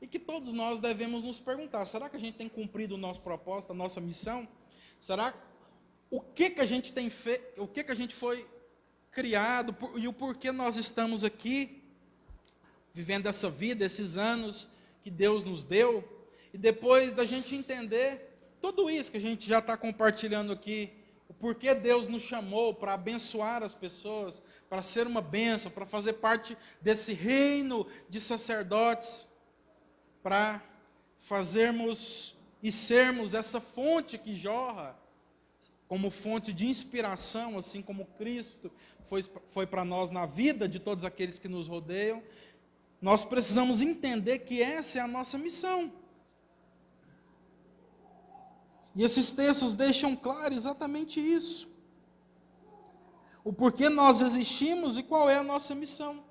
[0.00, 3.20] E que todos nós devemos nos perguntar: será que a gente tem cumprido o nosso
[3.20, 4.48] propósito, a nossa missão?
[4.98, 5.34] Será
[6.10, 8.48] o que que a gente tem feito, o que que a gente foi
[9.10, 11.84] criado e o porquê nós estamos aqui
[12.94, 14.66] vivendo essa vida, esses anos
[15.02, 16.02] que Deus nos deu?
[16.54, 18.33] E depois da gente entender
[18.64, 20.90] tudo isso que a gente já está compartilhando aqui,
[21.28, 26.14] o porquê Deus nos chamou para abençoar as pessoas, para ser uma bênção, para fazer
[26.14, 29.28] parte desse reino de sacerdotes,
[30.22, 30.62] para
[31.18, 34.98] fazermos e sermos essa fonte que jorra,
[35.86, 38.72] como fonte de inspiração, assim como Cristo
[39.02, 42.22] foi, foi para nós na vida de todos aqueles que nos rodeiam.
[42.98, 45.92] nós precisamos entender que essa é a nossa missão.
[48.94, 51.68] E esses textos deixam claro exatamente isso.
[53.42, 56.24] O porquê nós existimos e qual é a nossa missão.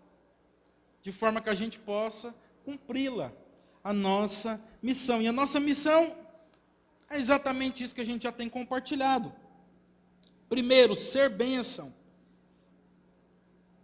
[1.01, 3.33] De forma que a gente possa cumpri-la,
[3.83, 5.21] a nossa missão.
[5.21, 6.15] E a nossa missão
[7.09, 9.33] é exatamente isso que a gente já tem compartilhado.
[10.47, 11.93] Primeiro, ser bênção.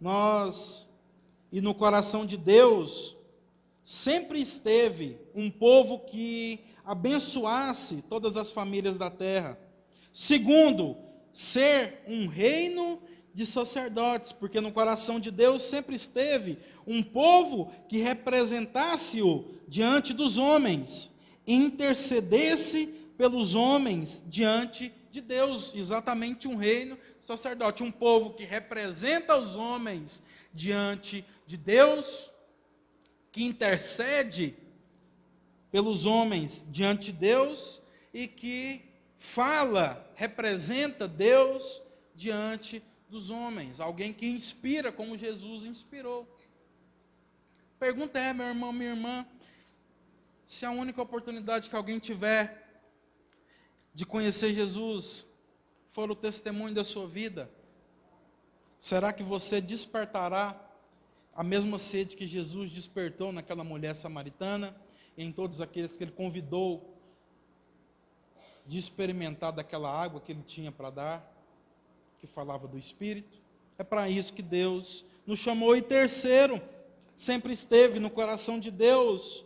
[0.00, 0.88] Nós,
[1.52, 3.16] e no coração de Deus,
[3.82, 9.58] sempre esteve um povo que abençoasse todas as famílias da terra.
[10.12, 10.96] Segundo,
[11.32, 13.00] ser um reino
[13.32, 20.36] de sacerdotes, porque no coração de Deus sempre esteve um povo que representasse-o diante dos
[20.36, 21.10] homens,
[21.46, 29.56] intercedesse pelos homens diante de Deus, exatamente um reino sacerdote, um povo que representa os
[29.56, 32.30] homens diante de Deus,
[33.32, 34.56] que intercede
[35.70, 37.80] pelos homens diante de Deus
[38.12, 38.82] e que
[39.16, 41.82] fala, representa Deus
[42.14, 46.28] diante dos homens, alguém que inspira como Jesus inspirou.
[47.78, 49.26] Pergunta é, meu irmão, minha irmã,
[50.44, 52.82] se a única oportunidade que alguém tiver
[53.94, 55.26] de conhecer Jesus
[55.86, 57.50] for o testemunho da sua vida,
[58.78, 60.58] será que você despertará
[61.34, 64.76] a mesma sede que Jesus despertou naquela mulher samaritana?
[65.16, 66.96] Em todos aqueles que ele convidou
[68.66, 71.34] de experimentar daquela água que ele tinha para dar,
[72.18, 73.38] que falava do Espírito.
[73.78, 75.76] É para isso que Deus nos chamou.
[75.76, 76.60] E terceiro,
[77.14, 79.44] sempre esteve no coração de Deus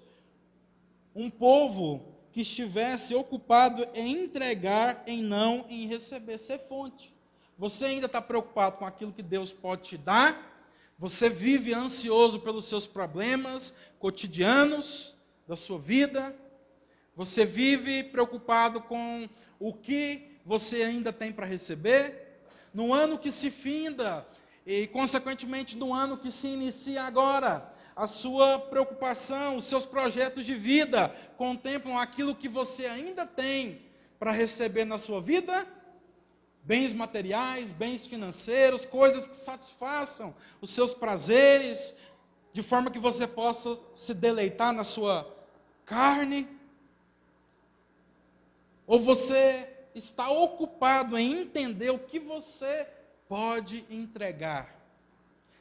[1.15, 7.15] um povo que estivesse ocupado em entregar, em não em receber, ser fonte.
[7.57, 10.53] Você ainda está preocupado com aquilo que Deus pode te dar?
[10.99, 15.14] Você vive ansioso pelos seus problemas cotidianos?
[15.47, 16.35] Da sua vida,
[17.15, 19.29] você vive preocupado com
[19.59, 22.41] o que você ainda tem para receber,
[22.73, 24.27] no ano que se finda
[24.67, 30.55] e, consequentemente, no ano que se inicia agora, a sua preocupação, os seus projetos de
[30.55, 33.83] vida contemplam aquilo que você ainda tem
[34.19, 35.67] para receber na sua vida?
[36.65, 41.95] Bens materiais, bens financeiros, coisas que satisfaçam os seus prazeres,
[42.53, 45.34] de forma que você possa se deleitar na sua
[45.85, 46.49] carne?
[48.87, 52.87] Ou você está ocupado em entender o que você
[53.29, 54.75] pode entregar?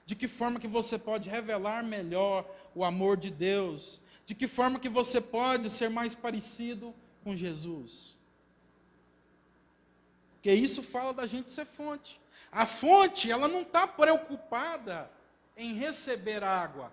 [0.06, 4.02] De que forma que você pode revelar melhor o amor de Deus?
[4.26, 8.18] De que forma que você pode ser mais parecido com Jesus?
[10.34, 12.20] Porque isso fala da gente ser fonte.
[12.52, 15.10] A fonte, ela não está preocupada
[15.56, 16.92] em receber água.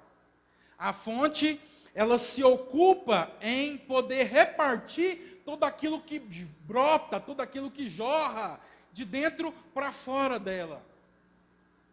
[0.79, 1.61] A fonte,
[1.95, 6.19] ela se ocupa em poder repartir tudo aquilo que
[6.67, 8.61] brota, tudo aquilo que jorra
[8.93, 10.83] de dentro para fora dela.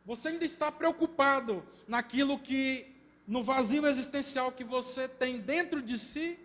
[0.06, 2.96] Você ainda está preocupado naquilo que,
[3.28, 6.40] no vazio existencial que você tem dentro de si?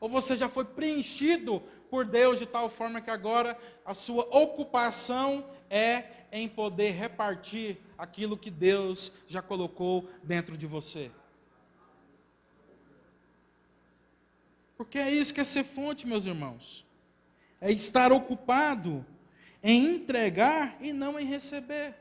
[0.00, 5.48] Ou você já foi preenchido por Deus de tal forma que agora a sua ocupação
[5.70, 11.10] é em poder repartir aquilo que Deus já colocou dentro de você.
[14.78, 16.86] Porque é isso que é ser fonte, meus irmãos.
[17.60, 19.04] É estar ocupado
[19.60, 21.96] em entregar e não em receber.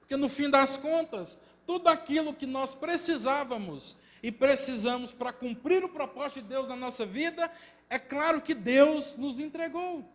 [0.00, 5.90] Porque no fim das contas, tudo aquilo que nós precisávamos e precisamos para cumprir o
[5.90, 7.52] propósito de Deus na nossa vida,
[7.90, 10.10] é claro que Deus nos entregou.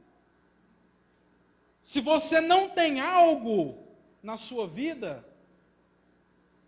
[1.84, 3.78] Se você não tem algo
[4.24, 5.24] na sua vida,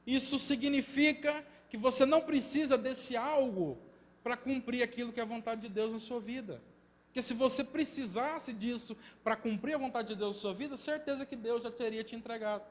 [0.06, 3.84] isso significa que você não precisa desse algo
[4.26, 6.60] para cumprir aquilo que é a vontade de Deus na sua vida.
[7.06, 11.28] Porque se você precisasse disso para cumprir a vontade de Deus na sua vida, certeza
[11.28, 12.64] que Deus já teria te entregado.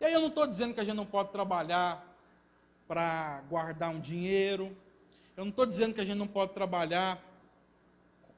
[0.00, 2.02] E aí eu não estou dizendo que a gente não pode trabalhar
[2.88, 4.74] para guardar um dinheiro.
[5.36, 7.22] Eu não estou dizendo que a gente não pode trabalhar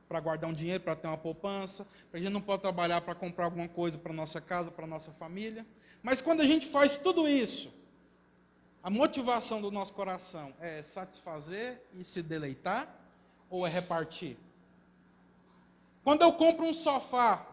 [0.09, 3.45] para guardar um dinheiro, para ter uma poupança, a gente não pode trabalhar para comprar
[3.45, 5.65] alguma coisa para nossa casa, para nossa família.
[6.03, 7.73] Mas quando a gente faz tudo isso,
[8.85, 12.87] a motivação do nosso coração é satisfazer e se deleitar
[13.49, 14.37] ou é repartir?
[16.03, 17.47] Quando eu compro um sofá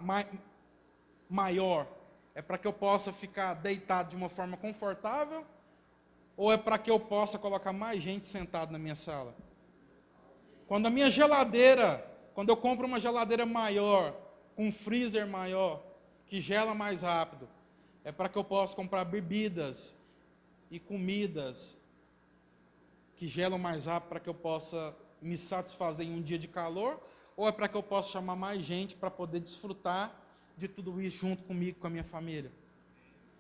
[1.30, 1.88] maior,
[2.36, 5.46] é para que eu possa ficar deitado de uma forma confortável
[6.36, 9.34] ou é para que eu possa colocar mais gente sentada na minha sala?
[10.68, 14.14] Quando a minha geladeira, quando eu compro uma geladeira maior,
[14.54, 15.82] com um freezer maior,
[16.28, 17.48] que gela mais rápido,
[18.04, 19.96] é para que eu possa comprar bebidas
[20.72, 21.78] e comidas
[23.18, 27.00] que gelam mais rápido para que eu possa me satisfazer em um dia de calor,
[27.38, 30.20] ou é para que eu possa chamar mais gente para poder desfrutar
[30.58, 32.52] de tudo isso junto comigo, com a minha família?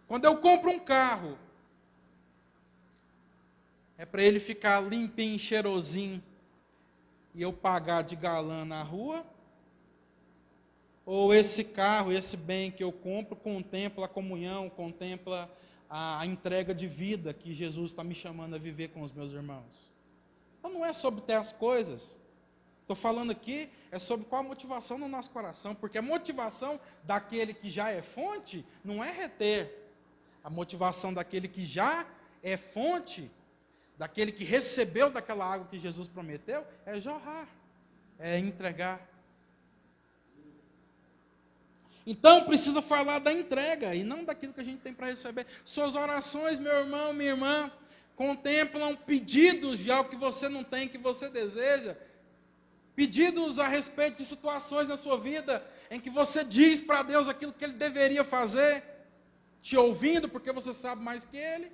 [0.08, 1.38] Quando eu compro um carro,
[3.98, 6.22] é para ele ficar limpinho, cheirosinho,
[7.34, 9.26] e eu pagar de galã na rua?
[11.06, 15.50] Ou esse carro, esse bem que eu compro, contempla a comunhão, contempla
[15.92, 19.34] a, a entrega de vida que Jesus está me chamando a viver com os meus
[19.34, 19.92] irmãos.
[20.58, 22.18] Então não é sobre ter as coisas.
[22.80, 27.54] Estou falando aqui é sobre qual a motivação no nosso coração, porque a motivação daquele
[27.54, 29.90] que já é fonte não é reter.
[30.42, 32.08] A motivação daquele que já
[32.42, 33.30] é fonte,
[33.98, 37.48] daquele que recebeu daquela água que Jesus prometeu, é jorrar,
[38.18, 39.11] é entregar.
[42.12, 45.46] Então precisa falar da entrega e não daquilo que a gente tem para receber.
[45.64, 47.72] Suas orações, meu irmão, minha irmã,
[48.18, 51.96] contemplam pedidos de algo que você não tem, que você deseja.
[52.94, 57.54] Pedidos a respeito de situações na sua vida em que você diz para Deus aquilo
[57.54, 58.84] que Ele deveria fazer,
[59.62, 61.72] te ouvindo porque você sabe mais que Ele.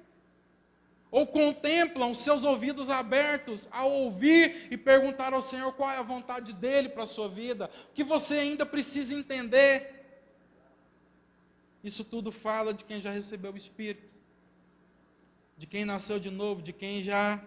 [1.10, 6.54] Ou contemplam seus ouvidos abertos ao ouvir e perguntar ao Senhor qual é a vontade
[6.54, 9.97] dele para a sua vida, o que você ainda precisa entender.
[11.84, 14.12] Isso tudo fala de quem já recebeu o Espírito,
[15.58, 17.44] de quem nasceu de novo, de quem já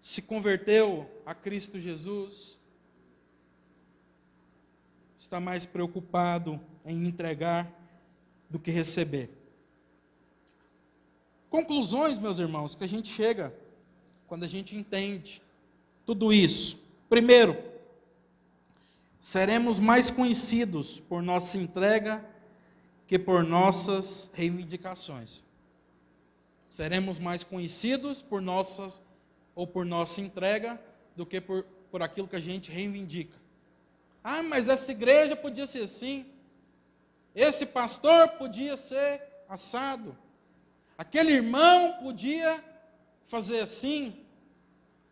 [0.00, 2.58] se converteu a Cristo Jesus.
[5.16, 7.70] Está mais preocupado em entregar
[8.48, 9.30] do que receber.
[11.50, 13.54] Conclusões, meus irmãos, que a gente chega
[14.26, 15.42] quando a gente entende
[16.06, 16.78] tudo isso.
[17.08, 17.56] Primeiro,
[19.18, 22.24] seremos mais conhecidos por nossa entrega
[23.10, 25.42] que por nossas reivindicações.
[26.64, 29.02] Seremos mais conhecidos por nossas
[29.52, 30.80] ou por nossa entrega
[31.16, 33.36] do que por, por aquilo que a gente reivindica.
[34.22, 36.24] Ah, mas essa igreja podia ser assim.
[37.34, 40.16] Esse pastor podia ser assado.
[40.96, 42.64] Aquele irmão podia
[43.24, 44.24] fazer assim.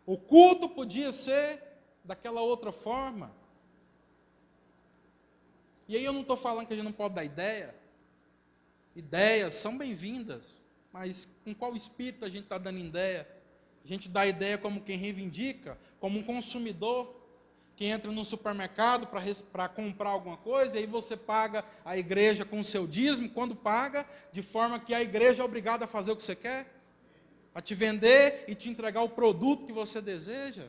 [0.05, 1.61] O culto podia ser
[2.05, 3.35] daquela outra forma.
[5.85, 7.77] E aí eu não estou falando que a gente não pode dar ideia
[8.99, 13.27] ideias são bem-vindas, mas com qual espírito a gente está dando ideia?
[13.83, 17.15] A gente dá ideia como quem reivindica, como um consumidor
[17.75, 19.07] que entra no supermercado
[19.53, 23.55] para comprar alguma coisa, e aí você paga a igreja com o seu dízimo, quando
[23.55, 26.69] paga, de forma que a igreja é obrigada a fazer o que você quer,
[27.55, 30.67] a te vender e te entregar o produto que você deseja?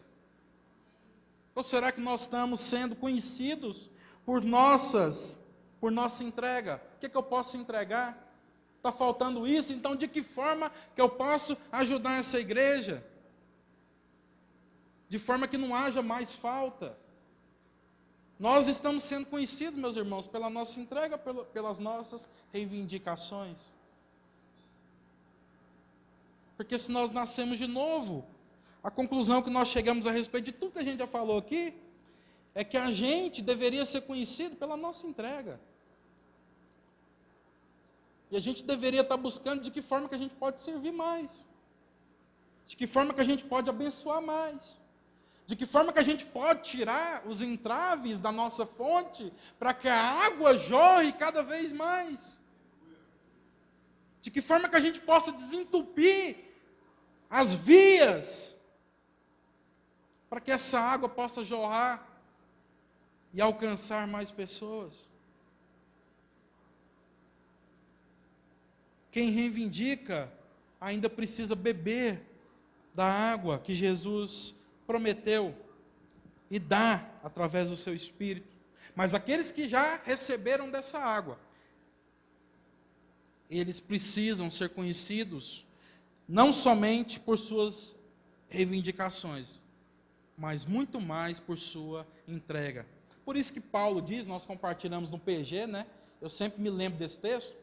[1.52, 3.90] Ou será que nós estamos sendo conhecidos
[4.24, 5.36] por nossas
[5.80, 6.80] por nossa entrega.
[6.96, 8.28] O que, que eu posso entregar?
[8.76, 13.04] Está faltando isso, então de que forma que eu posso ajudar essa igreja?
[15.08, 16.96] De forma que não haja mais falta.
[18.38, 23.72] Nós estamos sendo conhecidos, meus irmãos, pela nossa entrega, pelas nossas reivindicações.
[26.56, 28.26] Porque se nós nascemos de novo,
[28.82, 31.74] a conclusão que nós chegamos a respeito de tudo que a gente já falou aqui,
[32.54, 35.60] é que a gente deveria ser conhecido pela nossa entrega.
[38.30, 41.46] E a gente deveria estar buscando de que forma que a gente pode servir mais.
[42.64, 44.80] De que forma que a gente pode abençoar mais.
[45.46, 49.88] De que forma que a gente pode tirar os entraves da nossa fonte para que
[49.88, 52.38] a água jorre cada vez mais.
[54.20, 56.36] De que forma que a gente possa desentupir
[57.28, 58.56] as vias
[60.28, 62.06] para que essa água possa jorrar
[63.32, 65.10] e alcançar mais pessoas.
[69.10, 70.32] Quem reivindica
[70.80, 72.22] ainda precisa beber
[72.94, 74.54] da água que Jesus
[74.86, 75.54] prometeu
[76.50, 78.48] e dá através do seu espírito.
[78.94, 81.38] Mas aqueles que já receberam dessa água,
[83.48, 85.64] eles precisam ser conhecidos
[86.28, 87.96] não somente por suas
[88.48, 89.60] reivindicações,
[90.36, 92.86] mas muito mais por sua entrega.
[93.24, 95.86] Por isso que Paulo diz, nós compartilhamos no PG, né?
[96.20, 97.56] Eu sempre me lembro desse texto.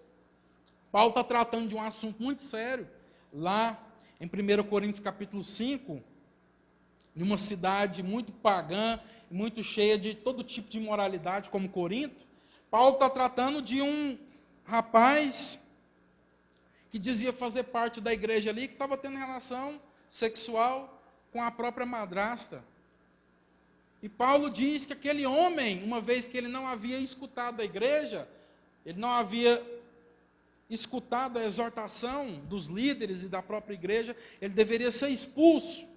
[0.97, 2.89] Paulo está tratando de um assunto muito sério,
[3.31, 3.79] lá
[4.19, 6.01] em 1 Coríntios capítulo 5,
[7.15, 12.25] em uma cidade muito pagã, muito cheia de todo tipo de imoralidade, como Corinto.
[12.71, 14.17] Paulo está tratando de um
[14.65, 15.59] rapaz
[16.89, 19.79] que dizia fazer parte da igreja ali, que estava tendo relação
[20.09, 20.99] sexual
[21.31, 22.63] com a própria madrasta.
[24.01, 28.27] E Paulo diz que aquele homem, uma vez que ele não havia escutado a igreja,
[28.83, 29.76] ele não havia
[30.69, 35.87] escutado a exortação dos líderes e da própria igreja, ele deveria ser expulso.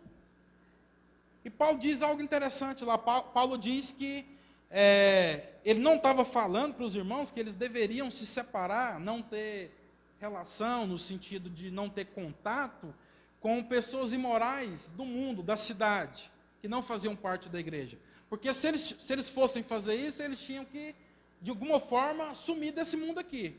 [1.45, 2.97] E Paulo diz algo interessante lá.
[2.99, 4.25] Paulo diz que
[4.71, 9.73] é, ele não estava falando para os irmãos que eles deveriam se separar, não ter
[10.21, 12.95] relação, no sentido de não ter contato
[13.41, 17.99] com pessoas imorais do mundo, da cidade, que não faziam parte da igreja.
[18.29, 20.95] Porque se eles, se eles fossem fazer isso, eles tinham que,
[21.41, 23.57] de alguma forma, sumir desse mundo aqui.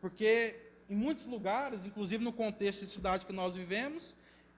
[0.00, 0.56] Porque
[0.88, 4.14] em muitos lugares, inclusive no contexto de cidade que nós vivemos,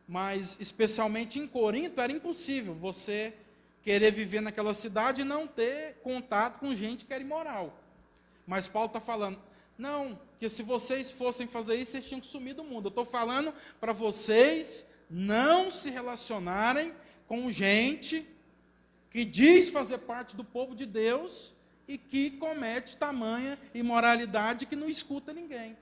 [0.07, 3.34] mas especialmente em Corinto, era impossível você
[3.82, 7.78] querer viver naquela cidade e não ter contato com gente que era imoral.
[8.47, 9.39] Mas Paulo está falando,
[9.76, 12.86] não, que se vocês fossem fazer isso, vocês tinham que sumir do mundo.
[12.86, 16.93] Eu estou falando para vocês não se relacionarem
[17.26, 18.26] com gente
[19.11, 21.55] que diz fazer parte do povo de Deus
[21.89, 25.76] e que comete tamanha imoralidade que não escuta ninguém.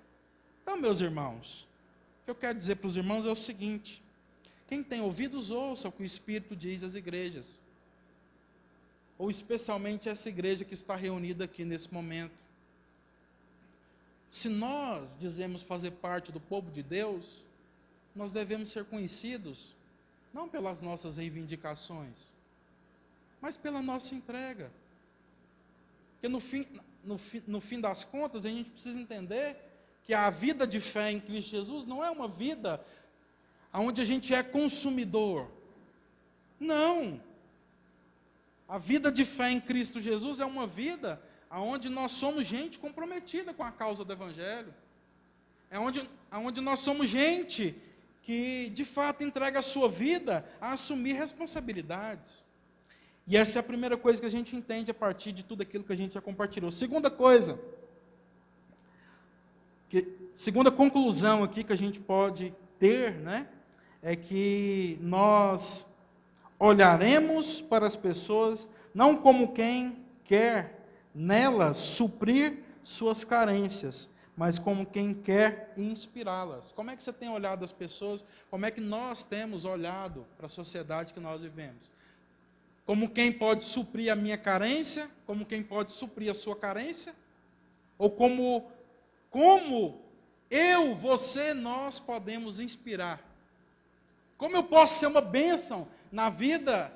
[0.63, 1.67] Então, meus irmãos,
[2.23, 4.01] o que eu quero dizer para os irmãos é o seguinte:
[4.69, 7.61] quem tem ouvidos, ouça o que o Espírito diz às igrejas.
[9.19, 12.45] Ou especialmente essa igreja que está reunida aqui nesse momento.
[14.29, 17.45] Se nós dizemos fazer parte do povo de Deus,
[18.15, 19.75] nós devemos ser conhecidos
[20.35, 22.35] não pelas nossas reivindicações,
[23.41, 24.71] mas pela nossa entrega.
[26.17, 26.67] Porque no fim,
[27.05, 29.57] no, fim, no fim das contas, a gente precisa entender
[30.05, 32.85] que a vida de fé em Cristo Jesus não é uma vida
[33.73, 35.51] onde a gente é consumidor.
[36.59, 37.21] Não.
[38.69, 43.53] A vida de fé em Cristo Jesus é uma vida onde nós somos gente comprometida
[43.53, 44.75] com a causa do Evangelho.
[45.71, 47.77] É onde, onde nós somos gente
[48.23, 52.46] que, de fato, entrega a sua vida a assumir responsabilidades.
[53.27, 55.83] E essa é a primeira coisa que a gente entende a partir de tudo aquilo
[55.83, 56.71] que a gente já compartilhou.
[56.71, 57.59] Segunda coisa,
[59.89, 63.49] que, segunda conclusão aqui que a gente pode ter, né,
[64.01, 65.87] é que nós
[66.59, 75.13] olharemos para as pessoas não como quem quer nelas suprir suas carências, mas como quem
[75.13, 76.71] quer inspirá-las.
[76.71, 78.25] Como é que você tem olhado as pessoas?
[78.51, 81.91] Como é que nós temos olhado para a sociedade que nós vivemos?
[82.87, 85.11] Como quem pode suprir a minha carência?
[85.27, 87.15] Como quem pode suprir a sua carência?
[87.99, 88.71] Ou como
[89.37, 90.01] como
[90.51, 93.21] eu, você, nós podemos inspirar?
[94.39, 96.91] Como eu posso ser uma bênção na vida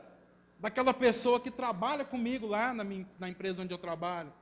[0.58, 4.32] daquela pessoa que trabalha comigo lá na, minha, na empresa onde eu trabalho?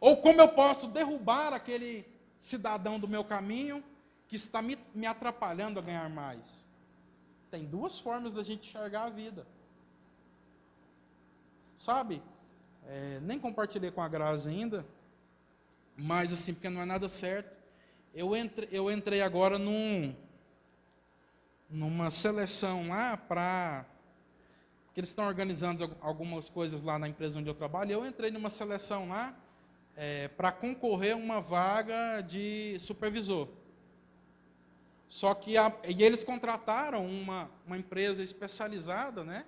[0.00, 2.06] Ou como eu posso derrubar aquele
[2.38, 3.82] cidadão do meu caminho
[4.28, 6.64] que está me, me atrapalhando a ganhar mais?
[7.50, 9.46] Tem duas formas da gente enxergar a vida.
[11.80, 12.22] Sabe?
[12.86, 14.84] É, nem compartilhei com a Grazi ainda,
[15.96, 17.56] mas assim, porque não é nada certo.
[18.14, 20.14] Eu, entre, eu entrei agora num,
[21.70, 23.86] numa seleção lá para.
[24.92, 27.92] que eles estão organizando algumas coisas lá na empresa onde eu trabalho.
[27.92, 29.34] Eu entrei numa seleção lá
[29.96, 33.48] é, para concorrer a uma vaga de supervisor.
[35.08, 39.46] Só que a, e eles contrataram uma, uma empresa especializada, né?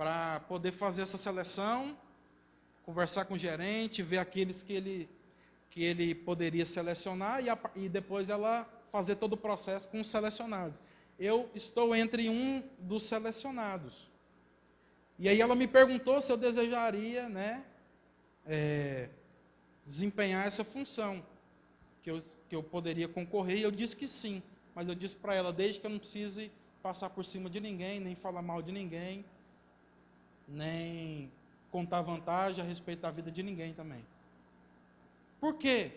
[0.00, 1.94] Para poder fazer essa seleção,
[2.86, 5.10] conversar com o gerente, ver aqueles que ele,
[5.68, 10.08] que ele poderia selecionar e, a, e depois ela fazer todo o processo com os
[10.08, 10.80] selecionados.
[11.18, 14.10] Eu estou entre um dos selecionados.
[15.18, 17.62] E aí ela me perguntou se eu desejaria né,
[18.46, 19.10] é,
[19.84, 21.22] desempenhar essa função,
[22.02, 24.42] que eu, que eu poderia concorrer, e eu disse que sim.
[24.74, 26.50] Mas eu disse para ela, desde que eu não precise
[26.82, 29.26] passar por cima de ninguém, nem falar mal de ninguém,
[30.50, 31.30] nem
[31.70, 34.04] contar vantagem a respeito da vida de ninguém também.
[35.40, 35.92] Por quê?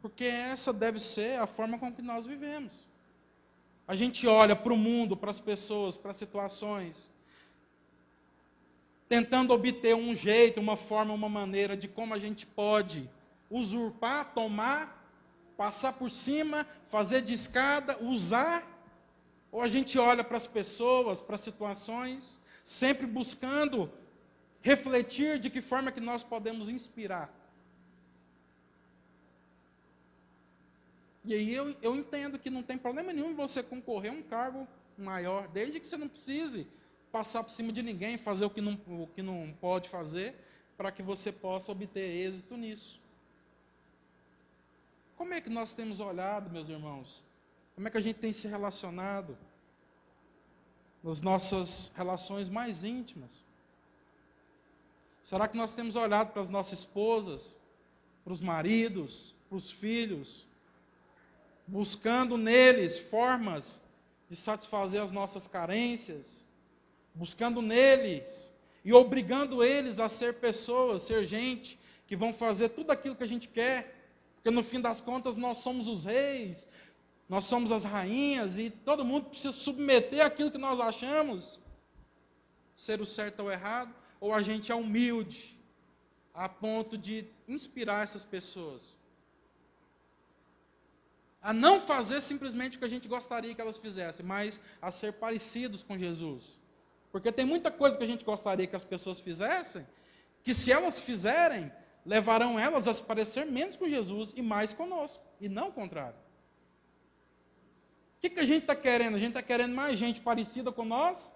[0.00, 2.88] Porque essa deve ser a forma com que nós vivemos.
[3.86, 7.10] A gente olha para o mundo, para as pessoas, para as situações,
[9.08, 13.08] tentando obter um jeito, uma forma, uma maneira de como a gente pode
[13.50, 15.06] usurpar, tomar,
[15.56, 18.66] passar por cima, fazer de escada, usar,
[19.50, 23.90] ou a gente olha para as pessoas, para as situações sempre buscando
[24.60, 27.32] refletir de que forma que nós podemos inspirar.
[31.24, 34.66] E aí eu, eu entendo que não tem problema nenhum você concorrer a um cargo
[34.98, 36.66] maior, desde que você não precise
[37.10, 40.34] passar por cima de ninguém, fazer o que não, o que não pode fazer,
[40.76, 43.00] para que você possa obter êxito nisso.
[45.16, 47.24] Como é que nós temos olhado, meus irmãos?
[47.74, 49.36] Como é que a gente tem se relacionado?
[51.02, 53.44] Nas nossas relações mais íntimas?
[55.22, 57.58] Será que nós temos olhado para as nossas esposas,
[58.24, 60.48] para os maridos, para os filhos,
[61.66, 63.80] buscando neles formas
[64.28, 66.44] de satisfazer as nossas carências,
[67.14, 68.52] buscando neles
[68.84, 73.28] e obrigando eles a ser pessoas, ser gente que vão fazer tudo aquilo que a
[73.28, 73.94] gente quer,
[74.34, 76.68] porque no fim das contas nós somos os reis,
[77.32, 81.58] nós somos as rainhas e todo mundo precisa submeter aquilo que nós achamos
[82.74, 85.58] ser o certo ou errado, ou a gente é humilde
[86.34, 88.98] a ponto de inspirar essas pessoas
[91.40, 95.14] a não fazer simplesmente o que a gente gostaria que elas fizessem, mas a ser
[95.14, 96.60] parecidos com Jesus.
[97.10, 99.86] Porque tem muita coisa que a gente gostaria que as pessoas fizessem,
[100.44, 101.72] que se elas fizerem,
[102.04, 106.20] levarão elas a se parecer menos com Jesus e mais conosco, e não o contrário.
[108.22, 109.16] Que, que a gente está querendo?
[109.16, 111.32] A gente está querendo mais gente parecida com nós?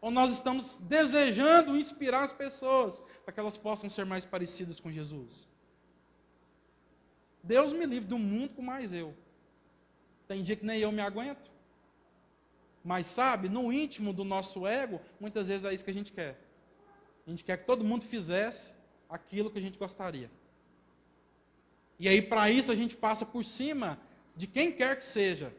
[0.00, 4.90] Ou nós estamos desejando inspirar as pessoas para que elas possam ser mais parecidas com
[4.90, 5.46] Jesus?
[7.42, 9.14] Deus me livre do mundo com mais eu.
[10.26, 11.50] Tem dia que nem eu me aguento.
[12.82, 16.40] Mas sabe, no íntimo do nosso ego, muitas vezes é isso que a gente quer.
[17.26, 18.72] A gente quer que todo mundo fizesse
[19.06, 20.30] aquilo que a gente gostaria.
[21.98, 24.00] E aí, para isso, a gente passa por cima
[24.34, 25.54] de quem quer que seja,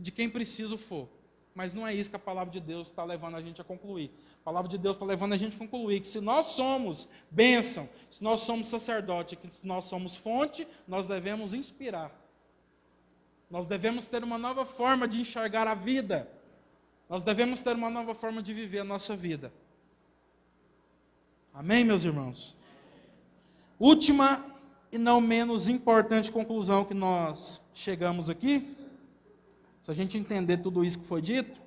[0.00, 1.08] de quem preciso for.
[1.54, 4.12] Mas não é isso que a palavra de Deus está levando a gente a concluir.
[4.42, 7.88] A palavra de Deus está levando a gente a concluir que se nós somos bênção,
[8.10, 12.12] se nós somos sacerdote, que se nós somos fonte, nós devemos inspirar.
[13.50, 16.30] Nós devemos ter uma nova forma de enxergar a vida.
[17.08, 19.52] Nós devemos ter uma nova forma de viver a nossa vida.
[21.52, 22.54] Amém, meus irmãos?
[23.80, 24.44] Última
[24.92, 28.76] e não menos importante conclusão que nós chegamos aqui,
[29.88, 31.58] se a gente entender tudo isso que foi dito,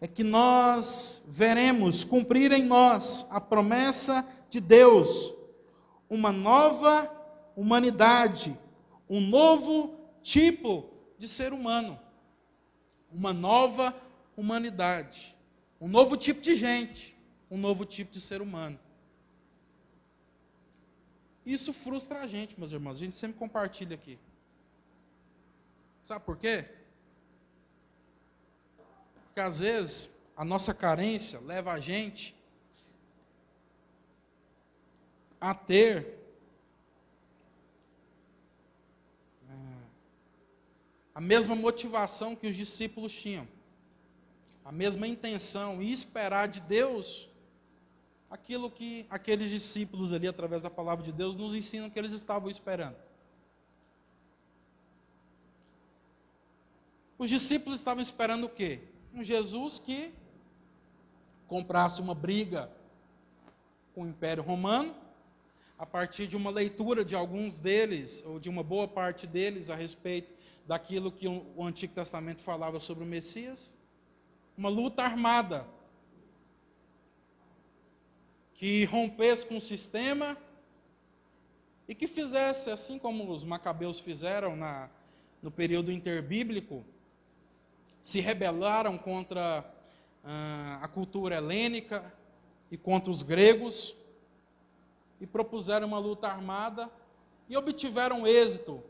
[0.00, 5.32] é que nós veremos cumprir em nós a promessa de Deus,
[6.10, 7.08] uma nova
[7.54, 8.58] humanidade,
[9.08, 11.96] um novo tipo de ser humano,
[13.08, 13.94] uma nova
[14.36, 15.36] humanidade,
[15.80, 17.16] um novo tipo de gente,
[17.48, 18.80] um novo tipo de ser humano.
[21.46, 22.96] Isso frustra a gente, meus irmãos.
[22.96, 24.18] A gente sempre compartilha aqui.
[26.00, 26.82] Sabe por quê?
[29.34, 32.36] Porque às vezes a nossa carência leva a gente
[35.40, 36.20] a ter
[41.12, 43.48] a mesma motivação que os discípulos tinham,
[44.64, 47.28] a mesma intenção e esperar de Deus
[48.30, 52.48] aquilo que aqueles discípulos ali, através da palavra de Deus, nos ensinam que eles estavam
[52.48, 52.96] esperando.
[57.18, 58.93] Os discípulos estavam esperando o quê?
[59.14, 60.12] Um Jesus que
[61.46, 62.68] comprasse uma briga
[63.94, 64.92] com o Império Romano,
[65.78, 69.76] a partir de uma leitura de alguns deles, ou de uma boa parte deles, a
[69.76, 70.34] respeito
[70.66, 73.76] daquilo que o Antigo Testamento falava sobre o Messias,
[74.58, 75.64] uma luta armada
[78.54, 80.36] que rompesse com o sistema
[81.86, 84.90] e que fizesse, assim como os macabeus fizeram na,
[85.40, 86.84] no período interbíblico,
[88.04, 89.64] se rebelaram contra
[90.22, 92.12] ah, a cultura helênica
[92.70, 93.96] e contra os gregos
[95.18, 96.90] e propuseram uma luta armada
[97.48, 98.84] e obtiveram êxito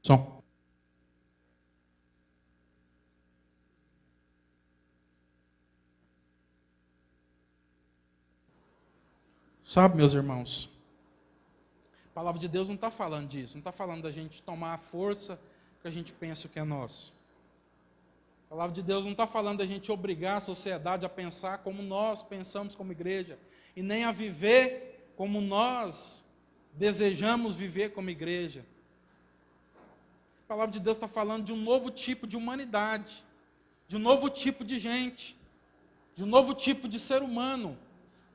[0.00, 0.42] Som.
[9.60, 10.71] Sabe, meus irmãos,
[12.12, 14.78] a palavra de Deus não está falando disso, não está falando da gente tomar a
[14.78, 15.40] força
[15.80, 17.12] que a gente pensa que é nosso.
[18.46, 21.82] A palavra de Deus não está falando da gente obrigar a sociedade a pensar como
[21.82, 23.38] nós pensamos como igreja,
[23.74, 26.24] e nem a viver como nós
[26.74, 28.64] desejamos viver como igreja
[30.52, 33.24] palavra de Deus está falando de um novo tipo de humanidade,
[33.88, 35.34] de um novo tipo de gente,
[36.14, 37.78] de um novo tipo de ser humano,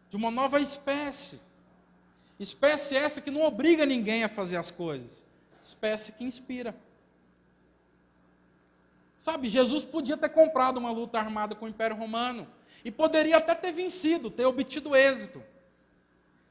[0.09, 1.39] de uma nova espécie.
[2.39, 5.25] Espécie essa que não obriga ninguém a fazer as coisas,
[5.61, 6.75] espécie que inspira.
[9.17, 12.47] Sabe, Jesus podia ter comprado uma luta armada com o Império Romano
[12.85, 15.43] e poderia até ter vencido, ter obtido êxito.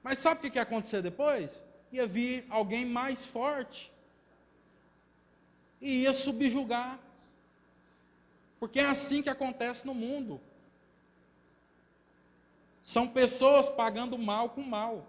[0.02, 1.64] Mas sabe o que ia acontecer depois?
[1.92, 3.92] Ia vir alguém mais forte
[5.80, 6.98] e ia subjugar.
[8.58, 10.40] Porque é assim que acontece no mundo.
[12.82, 15.06] São pessoas pagando mal com mal.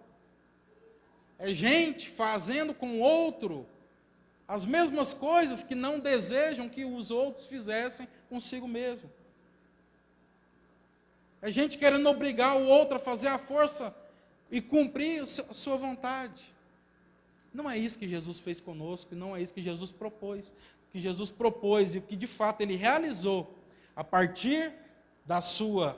[1.39, 3.67] É gente fazendo com o outro
[4.47, 9.09] as mesmas coisas que não desejam que os outros fizessem consigo mesmo.
[11.41, 13.93] É gente querendo obrigar o outro a fazer a força
[14.49, 16.55] e cumprir a sua vontade.
[17.53, 20.49] Não é isso que Jesus fez conosco, não é isso que Jesus propôs.
[20.49, 23.53] O que Jesus propôs e o que de fato ele realizou
[23.95, 24.73] a partir
[25.25, 25.97] da sua,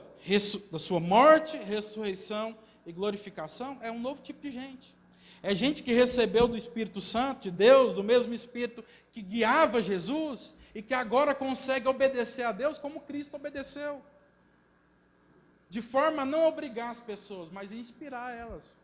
[0.72, 4.99] da sua morte, ressurreição e glorificação é um novo tipo de gente.
[5.42, 10.54] É gente que recebeu do Espírito Santo, de Deus, do mesmo Espírito que guiava Jesus
[10.74, 14.02] e que agora consegue obedecer a Deus como Cristo obedeceu.
[15.68, 18.76] De forma a não obrigar as pessoas, mas inspirar elas.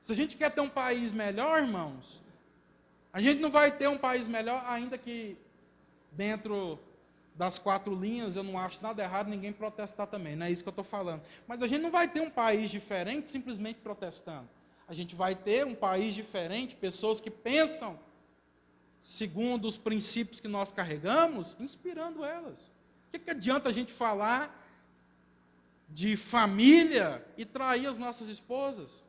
[0.00, 2.22] Se a gente quer ter um país melhor, irmãos,
[3.12, 5.36] a gente não vai ter um país melhor, ainda que
[6.12, 6.78] dentro
[7.34, 10.68] das quatro linhas, eu não acho nada errado ninguém protestar também, não é isso que
[10.68, 11.22] eu estou falando.
[11.46, 14.48] Mas a gente não vai ter um país diferente simplesmente protestando.
[14.88, 17.98] A gente vai ter um país diferente, pessoas que pensam
[19.00, 22.72] segundo os princípios que nós carregamos, inspirando elas.
[23.08, 24.64] O que, que adianta a gente falar
[25.88, 29.00] de família e trair as nossas esposas?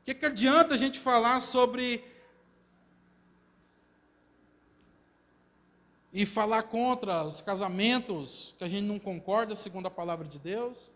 [0.00, 2.04] O que, que adianta a gente falar sobre
[6.12, 10.90] e falar contra os casamentos que a gente não concorda segundo a palavra de Deus.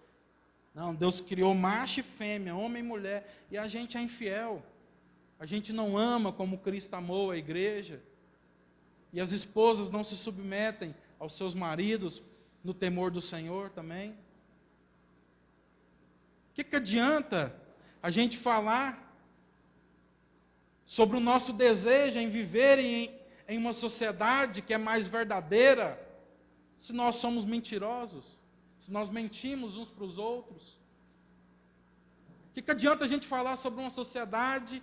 [0.74, 4.62] Não, Deus criou macho e fêmea, homem e mulher, e a gente é infiel.
[5.38, 8.02] A gente não ama como Cristo amou a igreja.
[9.12, 12.20] E as esposas não se submetem aos seus maridos
[12.64, 14.10] no temor do Senhor também.
[16.50, 17.54] O que, que adianta
[18.02, 19.04] a gente falar
[20.84, 23.10] sobre o nosso desejo em viver em,
[23.48, 26.00] em uma sociedade que é mais verdadeira
[26.76, 28.42] se nós somos mentirosos,
[28.84, 30.64] se nós mentimos uns para os outros?
[32.48, 34.82] O que, que adianta a gente falar sobre uma sociedade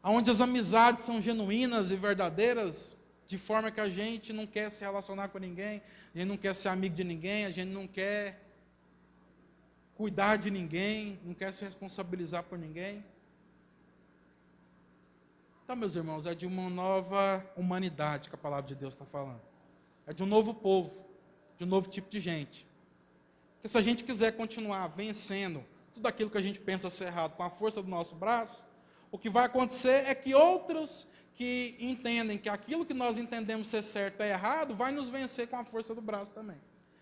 [0.00, 2.96] onde as amizades são genuínas e verdadeiras,
[3.26, 5.82] de forma que a gente não quer se relacionar com ninguém,
[6.14, 8.40] a gente não quer ser amigo de ninguém, a gente não quer
[9.96, 13.04] cuidar de ninguém, não quer se responsabilizar por ninguém?
[15.64, 19.51] Então, meus irmãos, é de uma nova humanidade que a palavra de Deus está falando.
[20.06, 21.04] É de um novo povo,
[21.56, 22.66] de um novo tipo de gente.
[23.54, 27.36] Porque se a gente quiser continuar vencendo tudo aquilo que a gente pensa ser errado
[27.36, 28.64] com a força do nosso braço,
[29.10, 33.82] o que vai acontecer é que outros que entendem que aquilo que nós entendemos ser
[33.82, 36.56] certo é errado, vai nos vencer com a força do braço também.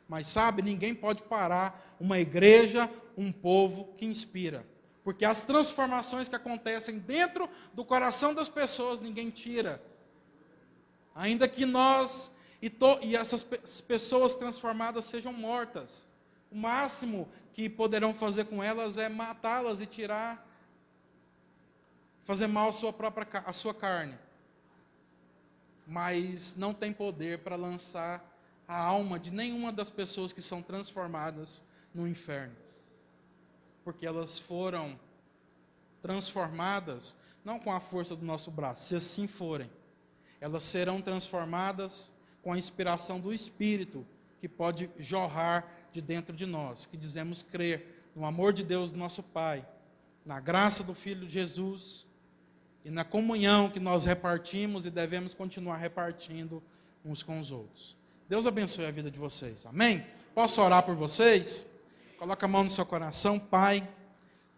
[0.08, 4.66] Mas sabe, ninguém pode parar uma igreja, um povo que inspira.
[5.04, 9.82] Porque as transformações que acontecem dentro do coração das pessoas, ninguém tira.
[11.14, 12.30] Ainda que nós
[12.60, 13.42] e, to, e essas
[13.82, 16.08] pessoas transformadas sejam mortas.
[16.50, 20.46] O máximo que poderão fazer com elas é matá-las e tirar,
[22.22, 24.18] fazer mal à sua própria à sua carne.
[25.86, 28.24] Mas não tem poder para lançar
[28.66, 31.62] a alma de nenhuma das pessoas que são transformadas
[31.94, 32.54] no inferno
[33.84, 34.98] porque elas foram
[36.00, 39.70] transformadas não com a força do nosso braço, se assim forem,
[40.40, 42.12] elas serão transformadas
[42.42, 44.06] com a inspiração do Espírito
[44.38, 49.22] que pode jorrar de dentro de nós, que dizemos crer no amor de Deus, nosso
[49.22, 49.66] Pai,
[50.24, 52.06] na graça do Filho Jesus
[52.84, 56.62] e na comunhão que nós repartimos e devemos continuar repartindo
[57.04, 57.96] uns com os outros.
[58.28, 59.66] Deus abençoe a vida de vocês.
[59.66, 60.06] Amém?
[60.34, 61.66] Posso orar por vocês?
[62.18, 63.86] Coloca a mão no seu coração, Pai.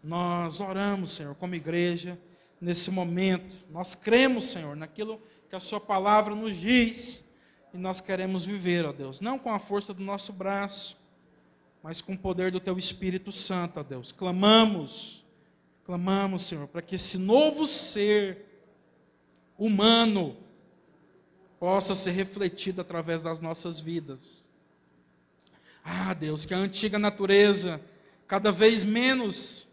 [0.02, 2.18] Nós oramos, Senhor, como igreja,
[2.60, 3.64] nesse momento.
[3.70, 7.24] Nós cremos, Senhor, naquilo que a Sua palavra nos diz.
[7.72, 10.96] E nós queremos viver, ó Deus, não com a força do nosso braço,
[11.82, 14.12] mas com o poder do Teu Espírito Santo, ó Deus.
[14.12, 15.24] Clamamos,
[15.84, 18.44] clamamos, Senhor, para que esse novo ser
[19.58, 20.36] humano
[21.58, 24.48] possa ser refletido através das nossas vidas.
[25.84, 27.80] Ah, Deus, que a antiga natureza
[28.26, 29.68] cada vez menos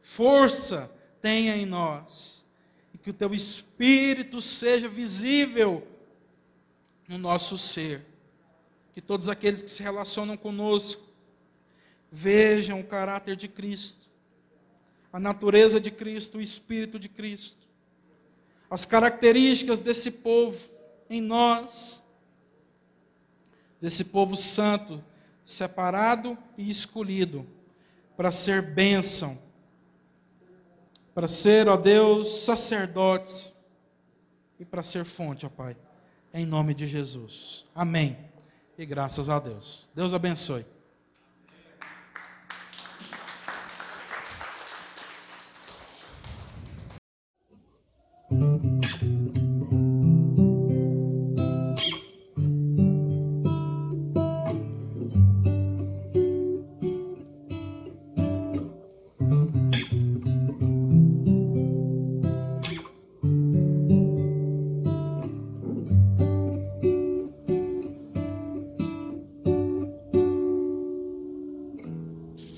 [0.00, 0.90] força
[1.20, 2.44] tenha em nós.
[2.94, 5.86] E que o teu espírito seja visível
[7.12, 8.04] no nosso ser.
[8.94, 11.02] Que todos aqueles que se relacionam conosco
[12.10, 14.10] vejam o caráter de Cristo,
[15.12, 17.68] a natureza de Cristo, o espírito de Cristo,
[18.70, 20.70] as características desse povo
[21.08, 22.02] em nós,
[23.80, 25.02] desse povo santo
[25.42, 27.46] separado e escolhido
[28.16, 29.38] para ser bênção,
[31.14, 33.54] para ser, ó Deus, sacerdotes
[34.58, 35.76] e para ser fonte, ó Pai,
[36.32, 37.66] em nome de Jesus.
[37.74, 38.16] Amém.
[38.76, 39.88] E graças a Deus.
[39.94, 40.64] Deus abençoe.